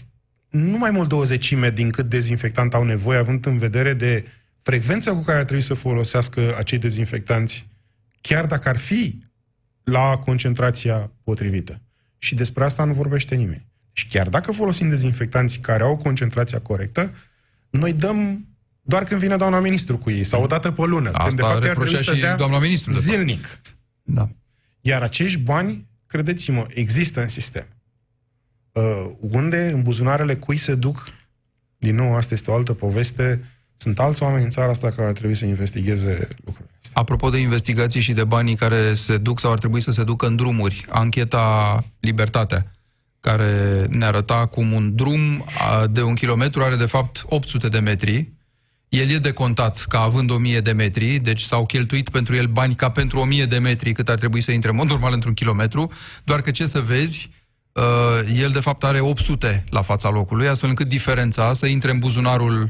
nu 0.54 0.78
mai 0.78 0.92
mult 0.92 1.10
de 1.10 1.16
o 1.16 1.24
zecime 1.24 1.70
din 1.70 1.90
cât 1.90 2.10
dezinfectant 2.10 2.74
au 2.74 2.84
nevoie, 2.84 3.18
având 3.18 3.46
în 3.46 3.58
vedere 3.58 3.94
de 3.94 4.26
frecvența 4.62 5.12
cu 5.12 5.22
care 5.22 5.38
ar 5.38 5.44
trebui 5.44 5.64
să 5.64 5.74
folosească 5.74 6.56
acei 6.58 6.78
dezinfectanți 6.78 7.68
chiar 8.22 8.46
dacă 8.46 8.70
ar 8.70 8.78
fi 8.78 9.24
la 9.84 10.18
concentrația 10.18 11.12
potrivită. 11.24 11.82
Și 12.18 12.36
despre 12.36 12.64
asta 12.64 12.84
nu 12.84 12.94
vorbește 12.94 13.36
nimeni. 13.36 13.66
Și 13.92 14.08
chiar 14.08 14.30
dacă 14.30 14.52
folosim 14.52 14.90
dezinfectanți 14.90 15.60
care 15.60 15.84
au 15.84 15.98
concentrația 15.98 16.60
corectă, 16.60 17.14
noi 17.70 17.94
dăm 17.94 18.48
doar 18.82 19.04
când 19.04 19.20
vine 19.20 19.36
doamna 19.36 19.60
ministru 19.60 19.98
cu 19.98 20.10
ei, 20.10 20.24
sau 20.24 20.44
o 20.44 20.46
dată 20.46 20.72
pe 20.72 20.86
lună. 20.86 21.10
Asta 21.14 21.24
când 21.24 21.36
de 21.36 21.42
fapt 21.42 21.56
ar 21.56 21.76
trebui 21.76 22.04
să 22.04 22.16
dea 22.16 22.36
doamna 22.36 22.60
ministru, 22.60 22.92
zilnic. 22.92 23.60
Da. 24.02 24.28
Iar 24.82 25.02
acești 25.02 25.40
bani, 25.40 25.88
credeți-mă, 26.06 26.66
există 26.70 27.22
în 27.22 27.28
sistem. 27.28 27.66
Uh, 28.74 29.10
unde, 29.20 29.72
în 29.74 29.82
buzunarele 29.82 30.36
cui 30.36 30.58
se 30.58 30.76
duc, 30.76 31.08
din 31.78 31.96
nou, 31.96 32.16
asta 32.16 32.34
este 32.34 32.52
o 32.52 32.54
altă 32.54 32.74
poveste, 32.74 33.44
sunt 33.78 34.00
alți 34.00 34.24
oameni 34.24 34.44
în 34.44 34.50
țara 34.50 34.70
asta 34.70 34.90
care 34.90 35.08
ar 35.08 35.14
trebui 35.14 35.36
să 35.36 35.46
investigheze 35.46 36.28
lucrurile 36.46 36.72
astea. 36.82 37.02
Apropo 37.02 37.30
de 37.30 37.38
investigații 37.38 38.02
și 38.02 38.14
de 38.14 38.24
banii 38.24 38.56
care 38.56 38.94
se 38.94 39.18
duc 39.18 39.40
sau 39.40 39.52
ar 39.52 39.58
trebui 39.58 39.80
să 39.80 39.92
se 39.92 40.04
ducă 40.04 40.28
în 40.28 40.36
drumuri, 40.36 40.86
ancheta 40.90 41.84
Libertatea, 42.00 42.72
care 43.20 43.86
ne 43.90 44.06
arăta 44.06 44.46
cum 44.46 44.72
un 44.72 44.96
drum 44.96 45.46
de 45.92 46.02
un 46.02 46.14
kilometru 46.14 46.64
are 46.64 46.76
de 46.76 46.86
fapt 46.86 47.24
800 47.26 47.68
de 47.68 47.80
metri, 47.80 48.32
el 48.90 49.10
e 49.10 49.18
decontat 49.18 49.86
ca 49.90 50.00
având 50.00 50.32
1000 50.32 50.60
de 50.60 50.72
metri, 50.72 51.18
deci 51.18 51.42
s-au 51.42 51.66
cheltuit 51.66 52.10
pentru 52.10 52.36
el 52.36 52.46
bani 52.46 52.76
ca 52.76 52.90
pentru 52.90 53.20
1000 53.20 53.46
de 53.46 53.58
metri 53.58 53.92
cât 53.92 54.10
ar 54.10 54.18
trebui 54.18 54.42
să 54.42 54.52
intre 54.52 54.70
în 54.70 54.76
mod 54.76 54.88
normal 54.88 55.14
într-un 55.14 55.34
kilometru, 55.34 55.92
doar 56.24 56.42
că 56.42 56.52
ce 56.52 56.66
să 56.66 56.80
vezi, 56.80 57.30
el 58.36 58.52
de 58.52 58.60
fapt 58.60 58.84
are 58.84 59.00
800 59.00 59.64
la 59.70 59.82
fața 59.82 60.10
locului, 60.10 60.48
astfel 60.48 60.70
încât 60.70 60.88
diferența 60.88 61.54
să 61.54 61.66
intre 61.66 61.92
în 61.92 62.00
buzunarul 62.00 62.70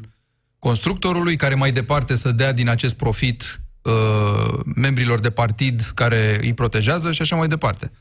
constructorului, 0.60 1.36
care 1.36 1.56
mai 1.56 1.72
departe 1.72 2.16
să 2.16 2.32
dea 2.32 2.52
din 2.52 2.70
acest 2.70 2.96
profit 2.96 3.62
uh, 3.82 4.60
membrilor 4.76 5.20
de 5.20 5.30
partid 5.30 5.92
care 5.96 6.40
îi 6.42 6.54
protejează 6.54 7.12
și 7.12 7.22
așa 7.22 7.36
mai 7.36 7.48
departe. 7.48 7.92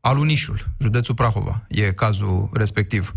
Alunișul, 0.00 0.64
județul 0.78 1.14
Prahova, 1.14 1.66
e 1.68 1.92
cazul 1.92 2.50
respectiv. 2.52 3.14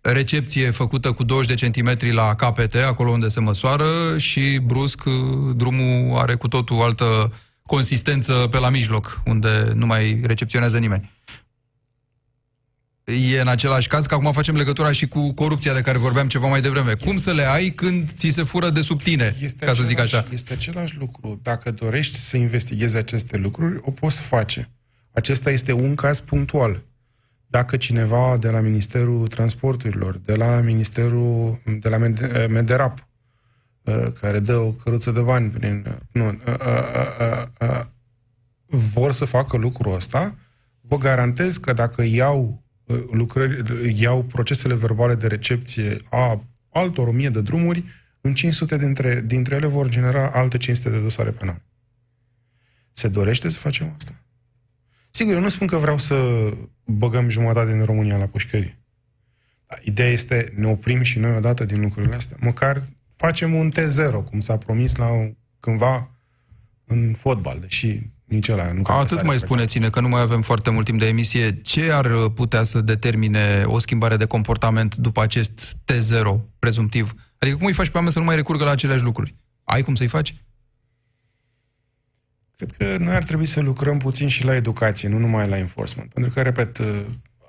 Recepție 0.00 0.70
făcută 0.70 1.12
cu 1.12 1.24
20 1.24 1.48
de 1.48 1.54
centimetri 1.54 2.12
la 2.12 2.34
KPT, 2.34 2.74
acolo 2.74 3.10
unde 3.10 3.28
se 3.28 3.40
măsoară, 3.40 4.18
și 4.18 4.58
brusc 4.62 5.04
uh, 5.04 5.12
drumul 5.56 6.18
are 6.18 6.34
cu 6.34 6.48
totul 6.48 6.82
altă 6.82 7.32
consistență 7.66 8.32
pe 8.50 8.58
la 8.58 8.68
mijloc, 8.68 9.20
unde 9.24 9.72
nu 9.74 9.86
mai 9.86 10.20
recepționează 10.24 10.78
nimeni. 10.78 11.10
E 13.04 13.40
în 13.40 13.48
același 13.48 13.88
caz, 13.88 14.06
că 14.06 14.14
acum 14.14 14.32
facem 14.32 14.56
legătura 14.56 14.92
și 14.92 15.08
cu 15.08 15.32
corupția 15.32 15.74
de 15.74 15.80
care 15.80 15.98
vorbeam 15.98 16.28
ceva 16.28 16.48
mai 16.48 16.60
devreme. 16.60 16.90
Este, 16.90 17.04
Cum 17.04 17.16
să 17.16 17.32
le 17.32 17.42
ai 17.42 17.68
când 17.68 18.10
ți 18.10 18.28
se 18.28 18.42
fură 18.42 18.70
de 18.70 18.80
sub 18.80 19.02
tine, 19.02 19.34
este 19.40 19.64
ca 19.64 19.72
să 19.72 19.82
zic 19.82 19.98
așa? 19.98 20.26
Este 20.32 20.52
același 20.52 20.96
lucru. 20.98 21.40
Dacă 21.42 21.70
dorești 21.70 22.16
să 22.16 22.36
investighezi 22.36 22.96
aceste 22.96 23.36
lucruri, 23.36 23.78
o 23.80 23.90
poți 23.90 24.20
face. 24.20 24.68
Acesta 25.10 25.50
este 25.50 25.72
un 25.72 25.94
caz 25.94 26.20
punctual. 26.20 26.82
Dacă 27.46 27.76
cineva 27.76 28.36
de 28.40 28.48
la 28.48 28.60
Ministerul 28.60 29.26
Transporturilor, 29.26 30.18
de 30.24 30.34
la 30.34 30.60
Ministerul, 30.60 31.60
de 31.80 31.88
la 31.88 31.96
Mederap, 32.48 33.08
uh, 33.82 34.12
care 34.20 34.38
dă 34.38 34.56
o 34.56 34.70
căruță 34.70 35.10
de 35.10 35.20
bani 35.20 35.50
prin... 35.50 35.84
Uh, 35.86 35.94
nu, 36.12 36.26
uh, 36.28 37.80
vor 38.66 39.12
să 39.12 39.24
facă 39.24 39.56
lucrul 39.56 39.94
ăsta, 39.94 40.34
vă 40.80 40.96
garantez 40.96 41.56
că 41.56 41.72
dacă 41.72 42.02
iau 42.02 42.63
lucrări, 43.10 43.62
iau 44.00 44.22
procesele 44.22 44.74
verbale 44.74 45.14
de 45.14 45.26
recepție 45.26 45.96
a 46.10 46.44
altor 46.68 47.08
o 47.08 47.12
mie 47.12 47.28
de 47.28 47.40
drumuri, 47.40 47.84
în 48.20 48.34
500 48.34 48.76
dintre, 48.76 49.20
dintre 49.20 49.54
ele 49.54 49.66
vor 49.66 49.88
genera 49.88 50.30
alte 50.30 50.56
500 50.56 50.90
de 50.90 51.00
dosare 51.00 51.30
penale. 51.30 51.62
Se 52.92 53.08
dorește 53.08 53.48
să 53.48 53.58
facem 53.58 53.92
asta? 53.96 54.24
Sigur, 55.10 55.34
eu 55.34 55.40
nu 55.40 55.48
spun 55.48 55.66
că 55.66 55.76
vreau 55.76 55.98
să 55.98 56.48
băgăm 56.84 57.28
jumătate 57.28 57.72
din 57.72 57.84
România 57.84 58.16
la 58.16 58.26
pușcărie. 58.26 58.78
Ideea 59.82 60.08
este, 60.08 60.52
ne 60.56 60.66
oprim 60.66 61.02
și 61.02 61.18
noi 61.18 61.36
odată 61.36 61.64
din 61.64 61.80
lucrurile 61.80 62.14
astea. 62.14 62.36
Măcar 62.40 62.82
facem 63.12 63.54
un 63.54 63.72
T0, 63.72 64.24
cum 64.24 64.40
s-a 64.40 64.58
promis 64.58 64.96
la 64.96 65.30
cândva 65.60 66.10
în 66.84 67.14
fotbal, 67.14 67.60
deși 67.60 68.00
nici 68.24 68.48
ăla 68.48 68.72
nu 68.72 68.82
Atât 68.84 69.22
mai 69.22 69.38
spuneți-ne 69.38 69.90
că 69.90 70.00
nu 70.00 70.08
mai 70.08 70.20
avem 70.20 70.42
foarte 70.42 70.70
mult 70.70 70.84
timp 70.84 70.98
de 70.98 71.06
emisie. 71.06 71.60
Ce 71.62 71.92
ar 71.92 72.28
putea 72.28 72.62
să 72.62 72.80
determine 72.80 73.62
o 73.66 73.78
schimbare 73.78 74.16
de 74.16 74.24
comportament 74.24 74.96
după 74.96 75.22
acest 75.22 75.76
T0 75.92 76.40
prezumtiv? 76.58 77.14
Adică 77.38 77.56
cum 77.56 77.66
îi 77.66 77.72
faci 77.72 77.88
pe 77.88 77.94
oameni 77.94 78.12
să 78.12 78.18
nu 78.18 78.24
mai 78.24 78.34
recurgă 78.34 78.64
la 78.64 78.70
aceleași 78.70 79.02
lucruri? 79.02 79.34
Ai 79.64 79.82
cum 79.82 79.94
să-i 79.94 80.06
faci? 80.06 80.34
Cred 82.56 82.70
că 82.70 83.04
noi 83.04 83.14
ar 83.14 83.24
trebui 83.24 83.46
să 83.46 83.60
lucrăm 83.60 83.98
puțin 83.98 84.28
și 84.28 84.44
la 84.44 84.54
educație, 84.54 85.08
nu 85.08 85.18
numai 85.18 85.48
la 85.48 85.58
enforcement. 85.58 86.12
Pentru 86.12 86.32
că, 86.32 86.42
repet, 86.42 86.80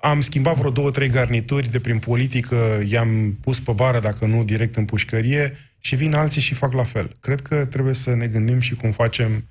am 0.00 0.20
schimbat 0.20 0.56
vreo 0.56 0.70
două, 0.70 0.90
trei 0.90 1.08
garnituri 1.08 1.70
de 1.70 1.80
prin 1.80 1.98
politică, 1.98 2.82
i-am 2.86 3.38
pus 3.40 3.60
pe 3.60 3.72
bară, 3.72 4.00
dacă 4.00 4.26
nu 4.26 4.44
direct 4.44 4.76
în 4.76 4.84
pușcărie, 4.84 5.56
și 5.78 5.96
vin 5.96 6.14
alții 6.14 6.40
și 6.40 6.54
fac 6.54 6.72
la 6.72 6.84
fel. 6.84 7.16
Cred 7.20 7.40
că 7.40 7.64
trebuie 7.64 7.94
să 7.94 8.14
ne 8.14 8.26
gândim 8.26 8.60
și 8.60 8.74
cum 8.74 8.90
facem 8.90 9.48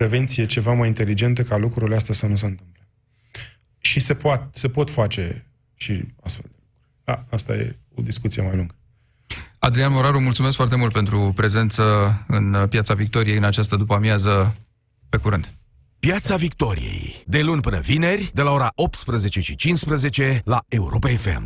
prevenție 0.00 0.46
ceva 0.46 0.72
mai 0.72 0.88
inteligentă 0.88 1.42
ca 1.42 1.56
lucrurile 1.56 1.94
astea 1.94 2.14
să 2.14 2.26
nu 2.26 2.36
se 2.36 2.46
întâmple. 2.46 2.88
Și 3.80 4.00
se, 4.00 4.14
poat, 4.14 4.50
se 4.52 4.68
pot 4.68 4.90
face 4.90 5.46
și 5.74 6.04
astfel 6.22 6.44
de 6.44 6.56
lucruri. 6.56 6.72
Da, 7.04 7.24
asta 7.30 7.54
e 7.54 7.76
o 7.94 8.02
discuție 8.02 8.42
mai 8.42 8.56
lungă. 8.56 8.74
Adrian 9.58 9.92
Moraru, 9.92 10.20
mulțumesc 10.20 10.56
foarte 10.56 10.76
mult 10.76 10.92
pentru 10.92 11.32
prezență 11.36 11.84
în 12.26 12.66
Piața 12.68 12.94
Victoriei 12.94 13.36
în 13.36 13.44
această 13.44 13.76
după-amiază. 13.76 14.56
Pe 15.08 15.16
curând! 15.16 15.52
Piața 15.98 16.36
Victoriei, 16.36 17.22
de 17.26 17.40
luni 17.40 17.60
până 17.60 17.80
vineri, 17.80 18.30
de 18.34 18.42
la 18.42 18.50
ora 18.50 18.72
18 18.74 19.40
și 19.40 19.56
15 19.56 20.40
la 20.44 20.60
Europa 20.68 21.08
FM. 21.08 21.44